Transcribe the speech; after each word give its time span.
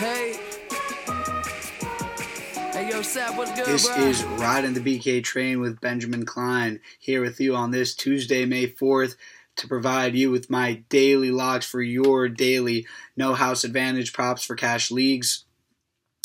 Hey. 0.00 0.32
Hey, 2.72 2.88
yo, 2.88 3.02
Sap, 3.02 3.36
what's 3.36 3.52
good, 3.52 3.66
This 3.66 3.86
bro? 3.86 3.96
is 3.98 4.24
Riding 4.24 4.72
the 4.72 4.80
BK 4.80 5.22
Train 5.22 5.60
with 5.60 5.78
Benjamin 5.82 6.24
Klein 6.24 6.80
here 6.98 7.20
with 7.20 7.38
you 7.38 7.54
on 7.54 7.70
this 7.70 7.94
Tuesday, 7.94 8.46
May 8.46 8.66
4th, 8.66 9.16
to 9.56 9.68
provide 9.68 10.14
you 10.14 10.30
with 10.30 10.48
my 10.48 10.84
daily 10.88 11.30
locks 11.30 11.66
for 11.66 11.82
your 11.82 12.30
daily 12.30 12.86
No 13.14 13.34
House 13.34 13.62
Advantage 13.62 14.14
props 14.14 14.42
for 14.42 14.56
cash 14.56 14.90
leagues. 14.90 15.44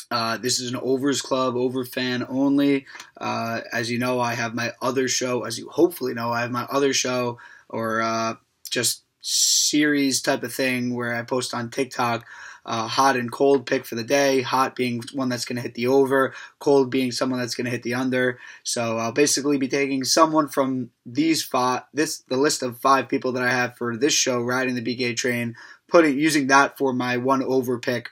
Uh, 0.09 0.37
this 0.37 0.61
is 0.61 0.71
an 0.71 0.79
overs 0.81 1.21
club, 1.21 1.57
over 1.57 1.83
fan 1.83 2.25
only. 2.29 2.85
Uh, 3.19 3.59
as 3.73 3.91
you 3.91 3.99
know, 3.99 4.21
I 4.21 4.35
have 4.35 4.55
my 4.55 4.71
other 4.81 5.09
show. 5.09 5.43
As 5.43 5.59
you 5.59 5.67
hopefully 5.67 6.13
know, 6.13 6.31
I 6.31 6.39
have 6.39 6.51
my 6.51 6.63
other 6.71 6.93
show 6.93 7.39
or 7.67 8.01
uh, 8.01 8.35
just 8.69 9.03
series 9.19 10.21
type 10.21 10.43
of 10.43 10.53
thing 10.53 10.95
where 10.95 11.13
I 11.13 11.23
post 11.23 11.53
on 11.53 11.69
TikTok. 11.69 12.25
Uh, 12.65 12.87
hot 12.87 13.15
and 13.15 13.31
cold 13.31 13.65
pick 13.65 13.85
for 13.85 13.95
the 13.95 14.03
day. 14.03 14.41
Hot 14.41 14.75
being 14.75 15.03
one 15.13 15.29
that's 15.29 15.45
going 15.45 15.57
to 15.57 15.61
hit 15.61 15.75
the 15.75 15.87
over, 15.87 16.33
cold 16.59 16.89
being 16.89 17.11
someone 17.11 17.39
that's 17.39 17.53
going 17.53 17.65
to 17.65 17.71
hit 17.71 17.83
the 17.83 17.93
under. 17.93 18.39
So 18.63 18.97
I'll 18.97 19.11
basically 19.11 19.57
be 19.57 19.67
taking 19.67 20.03
someone 20.03 20.47
from 20.47 20.89
these 21.05 21.43
five, 21.43 21.83
this 21.93 22.19
the 22.27 22.37
list 22.37 22.63
of 22.63 22.79
five 22.79 23.07
people 23.07 23.31
that 23.33 23.43
I 23.43 23.51
have 23.51 23.77
for 23.77 23.95
this 23.95 24.13
show, 24.13 24.41
riding 24.41 24.75
the 24.75 24.81
BK 24.81 25.15
train, 25.15 25.55
putting 25.87 26.17
using 26.17 26.47
that 26.47 26.77
for 26.77 26.91
my 26.93 27.17
one 27.17 27.43
over 27.43 27.77
pick. 27.77 28.09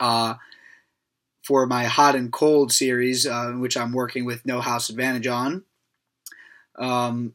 Uh, 0.00 0.34
for 1.48 1.66
my 1.66 1.84
hot 1.84 2.14
and 2.14 2.30
cold 2.30 2.70
series, 2.70 3.26
uh, 3.26 3.52
which 3.52 3.74
I'm 3.74 3.92
working 3.92 4.26
with 4.26 4.44
No 4.44 4.60
House 4.60 4.90
Advantage 4.90 5.26
on. 5.26 5.64
Um, 6.78 7.34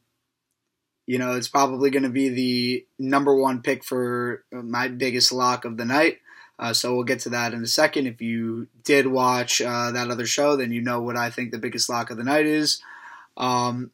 you 1.08 1.18
know, 1.18 1.34
it's 1.34 1.48
probably 1.48 1.90
going 1.90 2.04
to 2.04 2.10
be 2.10 2.30
the 2.30 2.86
number 3.00 3.36
one 3.36 3.64
pick 3.64 3.84
for 3.84 4.46
my 4.52 4.88
biggest 4.88 5.32
lock 5.32 5.66
of 5.66 5.78
the 5.78 5.86
night. 5.86 6.20
Uh, 6.64 6.72
so 6.72 6.96
we'll 6.96 7.04
get 7.04 7.20
to 7.20 7.30
that 7.30 7.54
in 7.54 7.62
a 7.62 7.68
second. 7.68 8.08
If 8.08 8.22
you 8.22 8.70
did 8.86 9.06
watch 9.06 9.60
uh, 9.60 9.92
that 9.92 10.10
other 10.10 10.26
show, 10.26 10.56
then 10.56 10.72
you 10.72 10.82
know 10.82 11.02
what 11.02 11.18
I 11.18 11.30
think 11.30 11.52
the 11.52 11.58
biggest 11.58 11.90
lock 11.90 12.10
of 12.10 12.16
the 12.16 12.24
night 12.24 12.46
is. 12.46 12.82
Um, 13.36 13.92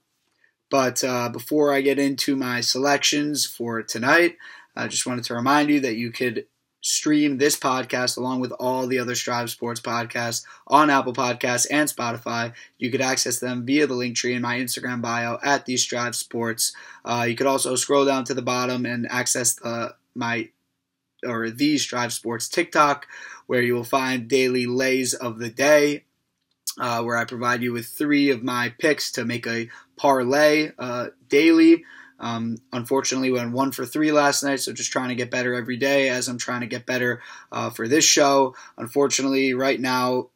but 0.69 1.03
uh, 1.03 1.29
before 1.29 1.73
I 1.73 1.81
get 1.81 1.97
into 1.97 2.35
my 2.35 2.61
selections 2.61 3.47
for 3.47 3.81
tonight, 3.81 4.37
I 4.75 4.87
just 4.87 5.07
wanted 5.07 5.23
to 5.23 5.33
remind 5.33 5.71
you 5.71 5.79
that 5.79 5.95
you 5.95 6.11
could 6.11 6.45
stream 6.81 7.39
this 7.39 7.57
podcast 7.57 8.17
along 8.17 8.39
with 8.39 8.51
all 8.59 8.85
the 8.85 8.99
other 8.99 9.15
Strive 9.15 9.49
Sports 9.49 9.81
podcasts 9.81 10.45
on 10.67 10.91
Apple 10.91 11.13
Podcasts 11.13 11.65
and 11.71 11.89
Spotify. 11.89 12.53
You 12.77 12.91
could 12.91 13.01
access 13.01 13.39
them 13.39 13.65
via 13.65 13.87
the 13.87 13.95
link 13.95 14.15
tree 14.15 14.35
in 14.35 14.43
my 14.43 14.59
Instagram 14.59 15.01
bio 15.01 15.39
at 15.43 15.65
the 15.65 15.75
Strive 15.75 16.15
Sports. 16.15 16.71
Uh, 17.03 17.25
you 17.27 17.35
could 17.35 17.47
also 17.47 17.75
scroll 17.75 18.05
down 18.05 18.25
to 18.25 18.35
the 18.35 18.43
bottom 18.43 18.85
and 18.85 19.07
access 19.09 19.55
the 19.55 19.95
my 20.13 20.49
or 21.25 21.49
the 21.49 21.77
Strive 21.77 22.13
Sports 22.13 22.47
TikTok, 22.47 23.07
where 23.47 23.61
you 23.61 23.73
will 23.73 23.83
find 23.83 24.27
daily 24.27 24.65
lays 24.65 25.13
of 25.13 25.39
the 25.39 25.49
day, 25.49 26.03
uh, 26.79 27.01
where 27.03 27.17
I 27.17 27.25
provide 27.25 27.61
you 27.61 27.73
with 27.73 27.87
three 27.87 28.29
of 28.29 28.43
my 28.43 28.73
picks 28.79 29.11
to 29.13 29.25
make 29.25 29.47
a 29.47 29.69
parlay 29.97 30.71
uh, 30.77 31.07
daily. 31.27 31.83
Um, 32.19 32.57
unfortunately, 32.73 33.31
went 33.31 33.53
one 33.53 33.71
for 33.71 33.85
three 33.85 34.11
last 34.11 34.43
night, 34.43 34.59
so 34.59 34.73
just 34.73 34.91
trying 34.91 35.09
to 35.09 35.15
get 35.15 35.31
better 35.31 35.53
every 35.53 35.77
day 35.77 36.09
as 36.09 36.27
I'm 36.27 36.37
trying 36.37 36.61
to 36.61 36.67
get 36.67 36.85
better 36.85 37.21
uh, 37.51 37.69
for 37.69 37.87
this 37.87 38.03
show. 38.03 38.55
Unfortunately, 38.77 39.53
right 39.53 39.79
now, 39.79 40.29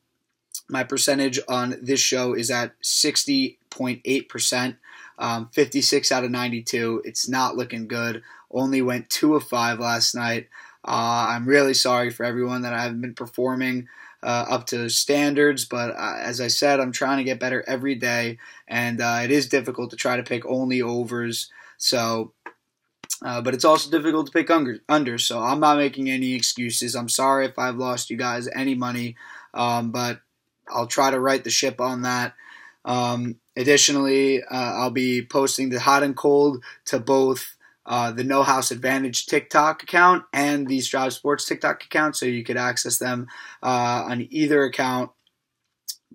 my 0.69 0.83
percentage 0.83 1.39
on 1.47 1.75
this 1.81 1.99
show 1.99 2.33
is 2.33 2.49
at 2.49 2.79
60.8%, 2.81 4.77
um, 5.17 5.49
56 5.51 6.11
out 6.11 6.23
of 6.23 6.31
92. 6.31 7.01
It's 7.03 7.27
not 7.27 7.57
looking 7.57 7.87
good. 7.87 8.23
Only 8.49 8.81
went 8.81 9.09
two 9.09 9.35
of 9.35 9.43
five 9.43 9.79
last 9.79 10.15
night. 10.15 10.47
Uh, 10.85 11.27
I'm 11.29 11.45
really 11.45 11.73
sorry 11.73 12.09
for 12.09 12.25
everyone 12.25 12.63
that 12.63 12.73
I 12.73 12.81
haven't 12.81 13.01
been 13.01 13.13
performing 13.13 13.87
uh, 14.21 14.45
up 14.49 14.65
to 14.67 14.89
standards, 14.89 15.65
but 15.65 15.91
uh, 15.91 16.15
as 16.19 16.41
I 16.41 16.47
said, 16.47 16.79
I'm 16.79 16.91
trying 16.91 17.17
to 17.17 17.23
get 17.23 17.39
better 17.39 17.63
every 17.67 17.95
day, 17.95 18.37
and 18.67 19.01
uh, 19.01 19.21
it 19.23 19.31
is 19.31 19.47
difficult 19.47 19.91
to 19.91 19.95
try 19.95 20.17
to 20.17 20.23
pick 20.23 20.45
only 20.45 20.81
overs. 20.81 21.49
So, 21.77 22.33
uh, 23.21 23.41
but 23.41 23.53
it's 23.53 23.65
also 23.65 23.89
difficult 23.89 24.27
to 24.27 24.31
pick 24.31 24.49
under. 24.49 25.17
So 25.17 25.39
I'm 25.39 25.59
not 25.59 25.77
making 25.77 26.09
any 26.09 26.33
excuses. 26.33 26.95
I'm 26.95 27.09
sorry 27.09 27.45
if 27.45 27.57
I've 27.57 27.77
lost 27.77 28.09
you 28.09 28.17
guys 28.17 28.49
any 28.53 28.75
money, 28.75 29.15
um, 29.53 29.91
but 29.91 30.21
I'll 30.69 30.87
try 30.87 31.11
to 31.11 31.19
right 31.19 31.43
the 31.43 31.49
ship 31.49 31.81
on 31.81 32.03
that. 32.03 32.33
Um, 32.85 33.37
additionally, 33.55 34.43
uh, 34.43 34.73
I'll 34.75 34.91
be 34.91 35.25
posting 35.25 35.69
the 35.69 35.79
hot 35.79 36.03
and 36.03 36.15
cold 36.15 36.63
to 36.85 36.99
both 36.99 37.55
uh, 37.85 38.11
the 38.11 38.23
No 38.23 38.43
House 38.43 38.71
Advantage 38.71 39.25
TikTok 39.25 39.83
account 39.83 40.23
and 40.33 40.67
the 40.67 40.81
Strive 40.81 41.13
Sports 41.13 41.45
TikTok 41.45 41.83
account, 41.83 42.15
so 42.15 42.25
you 42.25 42.43
could 42.43 42.57
access 42.57 42.97
them 42.97 43.27
uh, 43.61 44.05
on 44.09 44.27
either 44.29 44.63
account. 44.63 45.11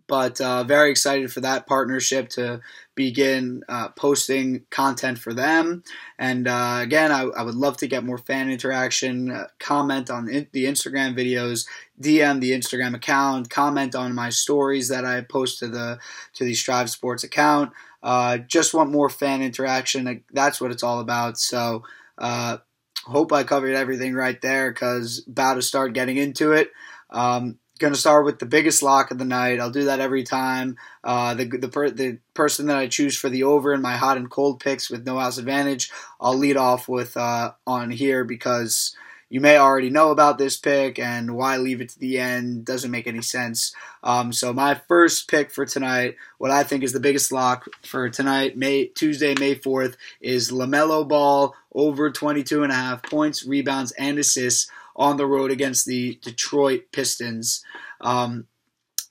But 0.08 0.41
uh, 0.41 0.64
very 0.64 0.91
excited 0.91 1.30
for 1.32 1.41
that 1.41 1.66
partnership 1.66 2.30
to 2.30 2.60
begin 2.94 3.62
uh, 3.69 3.91
posting 3.91 4.64
content 4.70 5.19
for 5.19 5.32
them. 5.32 5.84
And 6.19 6.48
uh, 6.48 6.80
again, 6.82 7.12
I, 7.12 7.24
I, 7.24 7.42
would 7.42 7.54
love 7.54 7.76
to 7.76 7.86
get 7.86 8.04
more 8.04 8.19
fan 8.19 8.50
interaction. 8.50 9.30
Uh, 9.30 9.46
comment 9.60 10.10
on 10.10 10.28
in- 10.28 10.48
the 10.52 10.64
Instagram 10.64 11.16
videos, 11.16 11.66
DM 12.00 12.41
the 12.41 12.52
Instagram 12.52 12.96
account, 12.96 13.50
comment 13.50 13.94
on 13.94 14.14
my 14.14 14.30
stories 14.30 14.88
that 14.88 15.04
I 15.04 15.20
post 15.20 15.60
to 15.60 15.69
the 15.69 16.00
to 16.34 16.44
the 16.44 16.54
Strive 16.54 16.90
Sports 16.90 17.22
account. 17.22 17.72
Uh, 18.02 18.38
just 18.38 18.75
want 18.75 18.90
more 18.90 19.10
fan 19.10 19.42
interaction. 19.42 20.25
That's 20.32 20.60
what 20.60 20.70
it's 20.72 20.82
all 20.82 21.00
about. 21.00 21.38
So, 21.38 21.84
uh, 22.16 22.58
hope 23.04 23.32
I 23.32 23.44
covered 23.44 23.75
everything 23.75 24.14
right 24.14 24.40
there 24.40 24.72
because 24.72 25.25
about 25.28 25.54
to 25.54 25.62
start 25.62 25.92
getting 25.92 26.16
into 26.16 26.52
it. 26.52 26.72
Um, 27.10 27.58
going 27.78 27.92
to 27.92 27.98
start 27.98 28.24
with 28.24 28.38
the 28.38 28.46
biggest 28.46 28.82
lock 28.82 29.10
of 29.10 29.18
the 29.18 29.24
night. 29.24 29.60
I'll 29.60 29.70
do 29.70 29.84
that 29.84 30.00
every 30.00 30.24
time. 30.24 30.76
Uh, 31.02 31.34
the 31.34 31.44
the, 31.44 31.68
per, 31.68 31.90
the 31.90 32.18
person 32.34 32.66
that 32.66 32.76
I 32.76 32.88
choose 32.88 33.16
for 33.16 33.28
the 33.28 33.44
over 33.44 33.72
in 33.72 33.80
my 33.80 33.96
hot 33.96 34.16
and 34.16 34.30
cold 34.30 34.60
picks 34.60 34.90
with 34.90 35.06
no 35.06 35.18
house 35.18 35.38
advantage, 35.38 35.90
I'll 36.20 36.36
lead 36.36 36.56
off 36.56 36.88
with 36.88 37.16
uh, 37.16 37.52
on 37.66 37.90
here 37.90 38.24
because 38.24 38.94
you 39.30 39.40
may 39.40 39.58
already 39.58 39.90
know 39.90 40.10
about 40.10 40.38
this 40.38 40.56
pick, 40.56 40.98
and 40.98 41.34
why 41.34 41.58
leave 41.58 41.82
it 41.82 41.90
to 41.90 41.98
the 41.98 42.18
end 42.18 42.64
doesn't 42.64 42.90
make 42.90 43.06
any 43.06 43.20
sense. 43.20 43.74
Um, 44.02 44.32
so 44.32 44.52
my 44.54 44.74
first 44.88 45.28
pick 45.28 45.50
for 45.50 45.66
tonight, 45.66 46.16
what 46.38 46.50
I 46.50 46.62
think 46.62 46.82
is 46.82 46.92
the 46.92 47.00
biggest 47.00 47.30
lock 47.30 47.68
for 47.84 48.08
tonight, 48.08 48.56
May 48.56 48.86
Tuesday, 48.86 49.34
May 49.38 49.54
fourth, 49.54 49.96
is 50.20 50.50
LaMelo 50.50 51.06
Ball 51.06 51.54
over 51.74 52.10
22 52.10 52.62
and 52.62 52.72
a 52.72 52.74
half 52.74 53.02
points, 53.02 53.44
rebounds, 53.44 53.92
and 53.92 54.18
assists 54.18 54.70
on 54.98 55.16
the 55.16 55.26
road 55.26 55.50
against 55.50 55.86
the 55.86 56.19
Detroit 56.22 56.86
Pistons. 56.92 57.64
Um, 58.00 58.48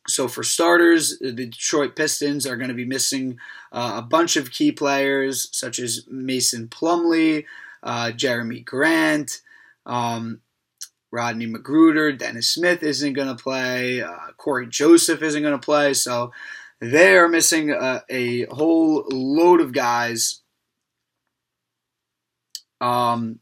so 0.07 0.27
for 0.27 0.43
starters, 0.43 1.17
the 1.19 1.31
Detroit 1.31 1.95
Pistons 1.95 2.45
are 2.45 2.57
going 2.57 2.69
to 2.69 2.75
be 2.75 2.85
missing 2.85 3.37
uh, 3.71 3.93
a 3.95 4.01
bunch 4.01 4.35
of 4.35 4.51
key 4.51 4.71
players 4.71 5.49
such 5.51 5.79
as 5.79 6.05
Mason 6.09 6.67
Plumlee, 6.67 7.45
uh, 7.83 8.11
Jerami 8.15 8.63
Grant. 8.63 9.41
Um, 9.85 10.41
Rodney 11.09 11.47
McGruder, 11.47 12.17
Dennis 12.17 12.49
Smith 12.49 12.83
isn't 12.83 13.13
going 13.13 13.29
to 13.29 13.41
play. 13.41 14.01
Uh, 14.01 14.31
Cory 14.35 14.67
Joseph 14.67 15.21
isn't 15.21 15.41
going 15.41 15.57
to 15.57 15.65
play. 15.65 15.93
So 15.93 16.33
they 16.81 17.15
are 17.15 17.29
missing 17.29 17.71
a, 17.71 18.03
a 18.09 18.43
whole 18.45 19.05
load 19.09 19.61
of 19.61 19.71
guys. 19.71 20.41
Um, 22.81 23.39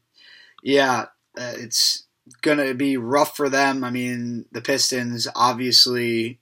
yeah, 0.62 1.06
uh, 1.38 1.54
it's 1.56 2.05
going 2.42 2.58
to 2.58 2.74
be 2.74 2.96
rough 2.96 3.36
for 3.36 3.48
them. 3.48 3.84
I 3.84 3.90
mean, 3.90 4.46
the 4.52 4.60
Pistons 4.60 5.28
obviously 5.34 6.38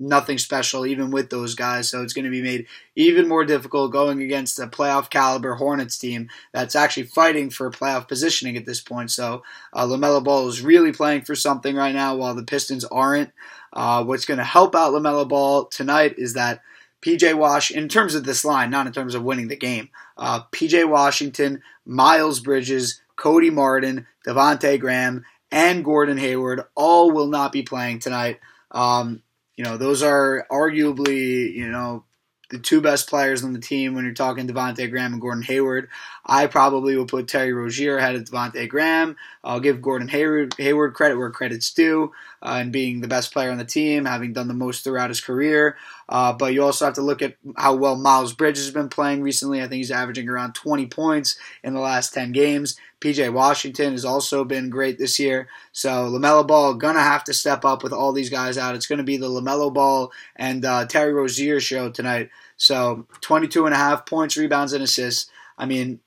nothing 0.00 0.38
special 0.38 0.86
even 0.86 1.10
with 1.10 1.28
those 1.28 1.54
guys. 1.54 1.88
So 1.88 2.02
it's 2.02 2.14
going 2.14 2.24
to 2.24 2.30
be 2.30 2.42
made 2.42 2.66
even 2.96 3.28
more 3.28 3.44
difficult 3.44 3.92
going 3.92 4.22
against 4.22 4.58
a 4.58 4.66
playoff 4.66 5.10
caliber 5.10 5.54
Hornets 5.54 5.98
team 5.98 6.30
that's 6.52 6.74
actually 6.74 7.04
fighting 7.04 7.50
for 7.50 7.70
playoff 7.70 8.08
positioning 8.08 8.56
at 8.56 8.64
this 8.64 8.80
point. 8.80 9.10
So 9.10 9.42
uh, 9.74 9.86
LaMelo 9.86 10.24
Ball 10.24 10.48
is 10.48 10.62
really 10.62 10.92
playing 10.92 11.22
for 11.22 11.34
something 11.34 11.76
right 11.76 11.94
now 11.94 12.16
while 12.16 12.34
the 12.34 12.42
Pistons 12.42 12.84
aren't. 12.86 13.30
Uh, 13.72 14.02
what's 14.02 14.24
going 14.24 14.38
to 14.38 14.44
help 14.44 14.74
out 14.74 14.92
LaMelo 14.92 15.28
Ball 15.28 15.66
tonight 15.66 16.14
is 16.16 16.32
that 16.32 16.62
PJ 17.02 17.34
Wash, 17.34 17.70
in 17.70 17.88
terms 17.88 18.14
of 18.14 18.24
this 18.24 18.44
line, 18.44 18.70
not 18.70 18.86
in 18.86 18.92
terms 18.92 19.14
of 19.14 19.22
winning 19.22 19.48
the 19.48 19.56
game, 19.56 19.90
uh, 20.16 20.42
PJ 20.52 20.88
Washington, 20.88 21.62
Miles 21.86 22.40
Bridges, 22.40 23.00
Cody 23.20 23.50
Martin, 23.50 24.06
Devonte 24.26 24.80
Graham, 24.80 25.26
and 25.52 25.84
Gordon 25.84 26.16
Hayward 26.16 26.62
all 26.74 27.12
will 27.12 27.26
not 27.26 27.52
be 27.52 27.62
playing 27.62 27.98
tonight. 27.98 28.40
Um, 28.70 29.22
you 29.56 29.64
know, 29.64 29.76
those 29.76 30.02
are 30.02 30.46
arguably, 30.50 31.52
you 31.52 31.70
know, 31.70 32.04
the 32.50 32.58
two 32.58 32.80
best 32.80 33.08
players 33.08 33.44
on 33.44 33.52
the 33.52 33.60
team 33.60 33.94
when 33.94 34.04
you're 34.04 34.14
talking 34.14 34.48
Devonte 34.48 34.90
Graham 34.90 35.12
and 35.12 35.20
Gordon 35.20 35.42
Hayward. 35.44 35.88
I 36.26 36.46
probably 36.46 36.96
will 36.96 37.06
put 37.06 37.28
Terry 37.28 37.52
Rozier 37.52 37.98
ahead 37.98 38.16
of 38.16 38.24
Devonte 38.24 38.68
Graham. 38.68 39.16
I'll 39.44 39.60
give 39.60 39.80
Gordon 39.80 40.08
Hayward, 40.08 40.54
Hayward 40.58 40.94
credit 40.94 41.16
where 41.16 41.30
credit's 41.30 41.72
due, 41.72 42.12
uh, 42.42 42.56
and 42.60 42.72
being 42.72 43.00
the 43.00 43.08
best 43.08 43.32
player 43.32 43.50
on 43.50 43.58
the 43.58 43.64
team, 43.64 44.04
having 44.04 44.32
done 44.32 44.48
the 44.48 44.54
most 44.54 44.82
throughout 44.82 45.10
his 45.10 45.20
career. 45.20 45.76
Uh, 46.08 46.32
but 46.32 46.52
you 46.52 46.64
also 46.64 46.86
have 46.86 46.94
to 46.94 47.02
look 47.02 47.22
at 47.22 47.36
how 47.56 47.74
well 47.74 47.96
Miles 47.96 48.32
Bridges 48.32 48.64
has 48.64 48.74
been 48.74 48.88
playing 48.88 49.22
recently. 49.22 49.60
I 49.60 49.68
think 49.68 49.78
he's 49.78 49.92
averaging 49.92 50.28
around 50.28 50.54
20 50.54 50.86
points 50.86 51.38
in 51.62 51.74
the 51.74 51.80
last 51.80 52.12
10 52.12 52.32
games. 52.32 52.76
PJ 53.00 53.32
Washington 53.32 53.92
has 53.92 54.04
also 54.04 54.44
been 54.44 54.70
great 54.70 54.98
this 54.98 55.18
year. 55.18 55.48
So 55.72 56.10
LaMelo 56.10 56.46
Ball 56.46 56.74
gonna 56.74 57.00
have 57.00 57.24
to 57.24 57.34
step 57.34 57.64
up 57.64 57.82
with 57.82 57.92
all 57.92 58.12
these 58.12 58.30
guys 58.30 58.58
out. 58.58 58.74
It's 58.74 58.86
gonna 58.86 59.02
be 59.02 59.16
the 59.16 59.28
LaMelo 59.28 59.72
Ball 59.72 60.12
and 60.36 60.64
uh, 60.64 60.86
Terry 60.86 61.12
Rozier 61.12 61.60
show 61.60 61.90
tonight. 61.90 62.30
So 62.56 63.06
22 63.22 63.64
and 63.64 63.74
a 63.74 63.78
half 63.78 64.04
points, 64.04 64.36
rebounds, 64.36 64.72
and 64.72 64.84
assists. 64.84 65.30
I 65.56 65.66
mean, 65.66 66.00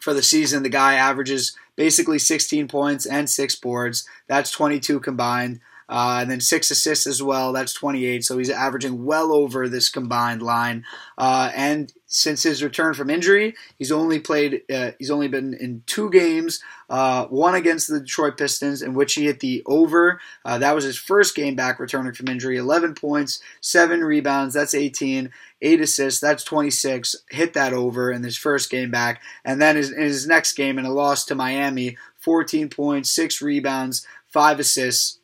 for 0.00 0.12
the 0.12 0.22
season, 0.22 0.62
the 0.62 0.68
guy 0.68 0.94
averages 0.94 1.56
basically 1.76 2.18
16 2.18 2.68
points 2.68 3.06
and 3.06 3.28
six 3.28 3.54
boards. 3.54 4.06
That's 4.26 4.50
22 4.50 5.00
combined. 5.00 5.60
Uh, 5.88 6.18
and 6.20 6.30
then 6.30 6.40
six 6.40 6.70
assists 6.70 7.06
as 7.06 7.22
well. 7.22 7.52
That's 7.52 7.72
28. 7.72 8.22
So 8.24 8.36
he's 8.36 8.50
averaging 8.50 9.06
well 9.06 9.32
over 9.32 9.68
this 9.68 9.88
combined 9.88 10.42
line. 10.42 10.84
Uh, 11.16 11.50
and 11.56 11.92
since 12.10 12.42
his 12.42 12.62
return 12.62 12.94
from 12.94 13.10
injury, 13.10 13.54
he's 13.78 13.92
only 13.92 14.18
played. 14.18 14.62
Uh, 14.72 14.92
he's 14.98 15.10
only 15.10 15.28
been 15.28 15.52
in 15.52 15.82
two 15.86 16.10
games. 16.10 16.60
Uh, 16.88 17.26
one 17.26 17.54
against 17.54 17.86
the 17.86 18.00
Detroit 18.00 18.38
Pistons, 18.38 18.80
in 18.80 18.94
which 18.94 19.12
he 19.12 19.26
hit 19.26 19.40
the 19.40 19.62
over. 19.66 20.18
Uh, 20.42 20.56
that 20.56 20.74
was 20.74 20.84
his 20.84 20.96
first 20.96 21.34
game 21.34 21.54
back 21.54 21.78
returning 21.78 22.14
from 22.14 22.28
injury. 22.28 22.56
11 22.56 22.94
points, 22.94 23.40
seven 23.60 24.02
rebounds. 24.02 24.54
That's 24.54 24.74
18. 24.74 25.30
Eight 25.60 25.80
assists. 25.82 26.18
That's 26.18 26.44
26. 26.44 27.14
Hit 27.30 27.52
that 27.52 27.74
over 27.74 28.10
in 28.10 28.22
his 28.22 28.38
first 28.38 28.70
game 28.70 28.90
back. 28.90 29.20
And 29.44 29.60
then 29.60 29.76
his, 29.76 29.90
in 29.90 30.00
his 30.00 30.26
next 30.26 30.54
game 30.54 30.78
in 30.78 30.86
a 30.86 30.92
loss 30.92 31.26
to 31.26 31.34
Miami, 31.34 31.98
14 32.20 32.70
points, 32.70 33.10
six 33.10 33.42
rebounds, 33.42 34.06
five 34.26 34.58
assists 34.58 35.17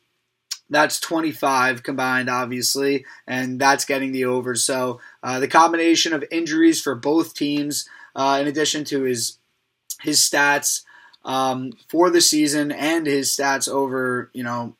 that's 0.69 0.99
25 0.99 1.83
combined, 1.83 2.29
obviously, 2.29 3.05
and 3.27 3.59
that's 3.59 3.85
getting 3.85 4.11
the 4.11 4.25
over. 4.25 4.55
So 4.55 4.99
uh, 5.21 5.39
the 5.39 5.47
combination 5.47 6.13
of 6.13 6.23
injuries 6.31 6.81
for 6.81 6.95
both 6.95 7.35
teams, 7.35 7.87
uh, 8.15 8.39
in 8.41 8.47
addition 8.47 8.83
to 8.85 9.03
his 9.03 9.37
his 10.01 10.19
stats 10.19 10.81
um, 11.23 11.73
for 11.87 12.09
the 12.09 12.21
season 12.21 12.71
and 12.71 13.05
his 13.05 13.29
stats 13.29 13.67
over, 13.69 14.29
you 14.33 14.43
know, 14.43 14.75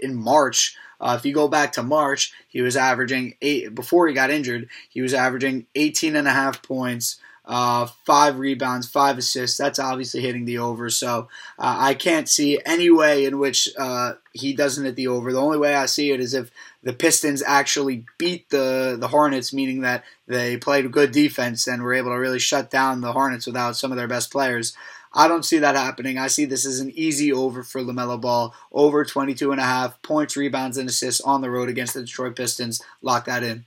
in 0.00 0.14
March. 0.14 0.76
Uh, 1.00 1.14
if 1.18 1.26
you 1.26 1.34
go 1.34 1.48
back 1.48 1.72
to 1.72 1.82
March, 1.82 2.32
he 2.48 2.62
was 2.62 2.76
averaging 2.76 3.34
eight 3.42 3.74
before 3.74 4.08
he 4.08 4.14
got 4.14 4.30
injured. 4.30 4.68
He 4.88 5.02
was 5.02 5.12
averaging 5.12 5.66
18 5.74 6.16
and 6.16 6.26
a 6.26 6.32
half 6.32 6.62
points, 6.62 7.20
uh, 7.46 7.86
five 8.04 8.38
rebounds, 8.38 8.88
five 8.88 9.18
assists. 9.18 9.56
That's 9.56 9.78
obviously 9.78 10.20
hitting 10.20 10.44
the 10.44 10.58
over. 10.58 10.90
So 10.90 11.28
uh, 11.58 11.76
I 11.78 11.94
can't 11.94 12.28
see 12.28 12.58
any 12.66 12.90
way 12.90 13.24
in 13.24 13.38
which 13.38 13.68
uh, 13.78 14.14
he 14.32 14.52
doesn't 14.52 14.84
hit 14.84 14.96
the 14.96 15.08
over. 15.08 15.32
The 15.32 15.40
only 15.40 15.58
way 15.58 15.74
I 15.74 15.86
see 15.86 16.10
it 16.10 16.20
is 16.20 16.34
if 16.34 16.50
the 16.82 16.92
Pistons 16.92 17.42
actually 17.46 18.04
beat 18.18 18.50
the 18.50 18.96
the 18.98 19.08
Hornets, 19.08 19.52
meaning 19.52 19.82
that 19.82 20.04
they 20.26 20.56
played 20.56 20.90
good 20.90 21.12
defense 21.12 21.66
and 21.66 21.82
were 21.82 21.94
able 21.94 22.10
to 22.10 22.18
really 22.18 22.40
shut 22.40 22.70
down 22.70 23.00
the 23.00 23.12
Hornets 23.12 23.46
without 23.46 23.76
some 23.76 23.92
of 23.92 23.96
their 23.96 24.08
best 24.08 24.32
players. 24.32 24.76
I 25.14 25.28
don't 25.28 25.44
see 25.44 25.58
that 25.58 25.76
happening. 25.76 26.18
I 26.18 26.26
see 26.26 26.44
this 26.44 26.66
as 26.66 26.80
an 26.80 26.90
easy 26.94 27.32
over 27.32 27.62
for 27.62 27.80
LaMelo 27.80 28.20
Ball. 28.20 28.54
Over 28.70 29.04
22 29.04 29.50
and 29.50 29.60
a 29.60 29.64
half 29.64 30.02
points, 30.02 30.36
rebounds, 30.36 30.76
and 30.76 30.88
assists 30.88 31.22
on 31.22 31.40
the 31.40 31.48
road 31.48 31.70
against 31.70 31.94
the 31.94 32.02
Detroit 32.02 32.36
Pistons. 32.36 32.82
Lock 33.00 33.24
that 33.24 33.42
in. 33.42 33.64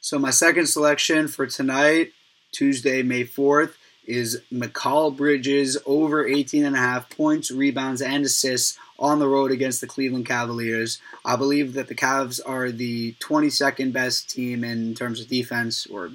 So 0.00 0.18
my 0.18 0.30
second 0.30 0.66
selection 0.66 1.28
for 1.28 1.46
tonight 1.46 2.12
Tuesday, 2.52 3.02
May 3.02 3.24
4th, 3.24 3.74
is 4.06 4.42
Mikal 4.52 5.16
Bridges 5.16 5.78
over 5.86 6.26
18 6.26 6.64
and 6.64 6.76
a 6.76 6.80
half 6.80 7.08
points, 7.10 7.50
rebounds, 7.50 8.02
and 8.02 8.24
assists 8.24 8.78
on 8.98 9.18
the 9.18 9.28
road 9.28 9.50
against 9.50 9.80
the 9.80 9.86
Cleveland 9.86 10.26
Cavaliers. 10.26 11.00
I 11.24 11.36
believe 11.36 11.74
that 11.74 11.88
the 11.88 11.94
Cavs 11.94 12.40
are 12.44 12.70
the 12.70 13.14
22nd 13.20 13.92
best 13.92 14.28
team 14.28 14.64
in 14.64 14.94
terms 14.94 15.20
of 15.20 15.28
defense, 15.28 15.86
or 15.86 16.10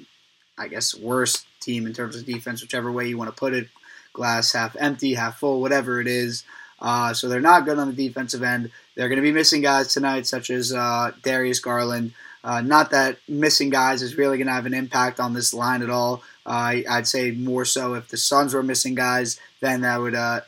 I 0.58 0.68
guess 0.68 0.94
worst 0.94 1.46
team 1.60 1.86
in 1.86 1.92
terms 1.92 2.16
of 2.16 2.26
defense, 2.26 2.62
whichever 2.62 2.92
way 2.92 3.08
you 3.08 3.18
want 3.18 3.30
to 3.30 3.38
put 3.38 3.54
it. 3.54 3.68
Glass 4.12 4.52
half 4.52 4.76
empty, 4.78 5.14
half 5.14 5.38
full, 5.38 5.60
whatever 5.60 6.00
it 6.00 6.06
is. 6.06 6.44
Uh, 6.80 7.14
so 7.14 7.28
they're 7.28 7.40
not 7.40 7.64
good 7.64 7.78
on 7.78 7.94
the 7.94 8.08
defensive 8.08 8.42
end. 8.42 8.70
They're 8.94 9.08
going 9.08 9.16
to 9.16 9.22
be 9.22 9.32
missing 9.32 9.62
guys 9.62 9.92
tonight, 9.92 10.26
such 10.26 10.50
as 10.50 10.72
uh, 10.72 11.12
Darius 11.22 11.60
Garland. 11.60 12.12
Uh, 12.46 12.60
not 12.60 12.92
that 12.92 13.18
missing 13.26 13.70
guys 13.70 14.02
is 14.02 14.16
really 14.16 14.38
going 14.38 14.46
to 14.46 14.52
have 14.52 14.66
an 14.66 14.72
impact 14.72 15.18
on 15.18 15.34
this 15.34 15.52
line 15.52 15.82
at 15.82 15.90
all. 15.90 16.22
Uh, 16.46 16.76
I'd 16.88 17.08
say 17.08 17.32
more 17.32 17.64
so 17.64 17.94
if 17.94 18.06
the 18.06 18.16
Suns 18.16 18.54
were 18.54 18.62
missing 18.62 18.94
guys, 18.94 19.40
then 19.60 19.80
that 19.80 20.00
would 20.00 20.14
uh, 20.14 20.42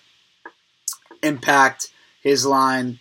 impact 1.24 1.88
his 2.22 2.46
line. 2.46 3.00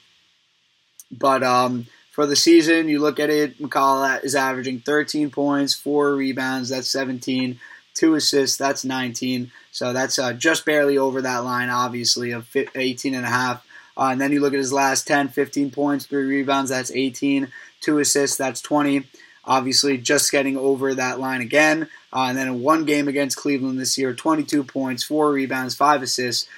But 1.12 1.44
um, 1.44 1.86
for 2.10 2.26
the 2.26 2.36
season, 2.36 2.90
you 2.90 2.98
look 2.98 3.20
at 3.20 3.30
it, 3.30 3.60
Mikal 3.60 4.24
is 4.24 4.34
averaging 4.34 4.80
13 4.80 5.30
points, 5.30 5.76
four 5.76 6.16
rebounds, 6.16 6.70
that's 6.70 6.90
17, 6.90 7.60
two 7.94 8.16
assists, 8.16 8.58
that's 8.58 8.84
19. 8.84 9.52
So 9.72 9.94
that's 9.94 10.18
uh, 10.18 10.34
just 10.34 10.66
barely 10.66 10.98
over 10.98 11.22
that 11.22 11.44
line, 11.44 11.70
obviously, 11.70 12.32
of 12.32 12.48
18 12.74 13.14
and 13.14 13.28
a 13.28 13.30
half. 13.30 13.64
Uh, 13.98 14.10
and 14.12 14.22
then 14.22 14.32
you 14.32 14.40
look 14.40 14.54
at 14.54 14.60
his 14.60 14.72
last 14.72 15.08
10, 15.08 15.30
15 15.30 15.72
points, 15.72 16.06
three 16.06 16.26
rebounds, 16.26 16.70
that's 16.70 16.92
18 16.92 17.52
two 17.82 18.00
assists, 18.00 18.38
that's 18.38 18.62
20. 18.62 19.06
Obviously, 19.46 19.98
just 19.98 20.32
getting 20.32 20.58
over 20.58 20.94
that 20.94 21.20
line 21.20 21.42
again. 21.42 21.88
Uh, 22.12 22.26
and 22.30 22.38
then 22.38 22.48
in 22.48 22.62
one 22.62 22.86
game 22.86 23.08
against 23.08 23.38
Cleveland 23.38 23.80
this 23.80 23.98
year, 23.98 24.14
22 24.14 24.64
points, 24.64 25.04
four 25.04 25.32
rebounds, 25.32 25.74
five 25.74 26.02
assists, 26.02 26.50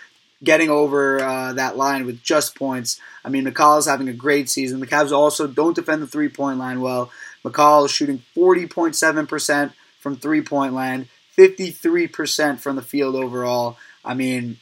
getting 0.44 0.70
over 0.70 1.22
uh, 1.22 1.54
that 1.54 1.78
line 1.78 2.06
with 2.06 2.24
just 2.24 2.56
points. 2.56 3.00
I 3.24 3.30
mean, 3.30 3.46
Mikal 3.46 3.78
is 3.78 3.86
having 3.86 4.10
a 4.10 4.14
great 4.14 4.50
season. 4.50 4.80
The 4.80 4.88
Cavs 4.88 5.12
also 5.12 5.46
don't 5.46 5.76
defend 5.76 6.02
the 6.02 6.08
three 6.08 6.30
point 6.30 6.58
line 6.58 6.82
well. 6.82 7.12
Mikal 7.46 7.86
is 7.86 7.92
shooting 7.92 8.24
40.7% 8.36 9.74
from 10.00 10.16
three 10.16 10.42
point 10.42 10.74
land, 10.74 11.08
53% 11.38 12.60
from 12.60 12.76
the 12.76 12.82
field 12.82 13.16
overall. 13.16 13.78
I 14.04 14.16
mean, 14.16 14.58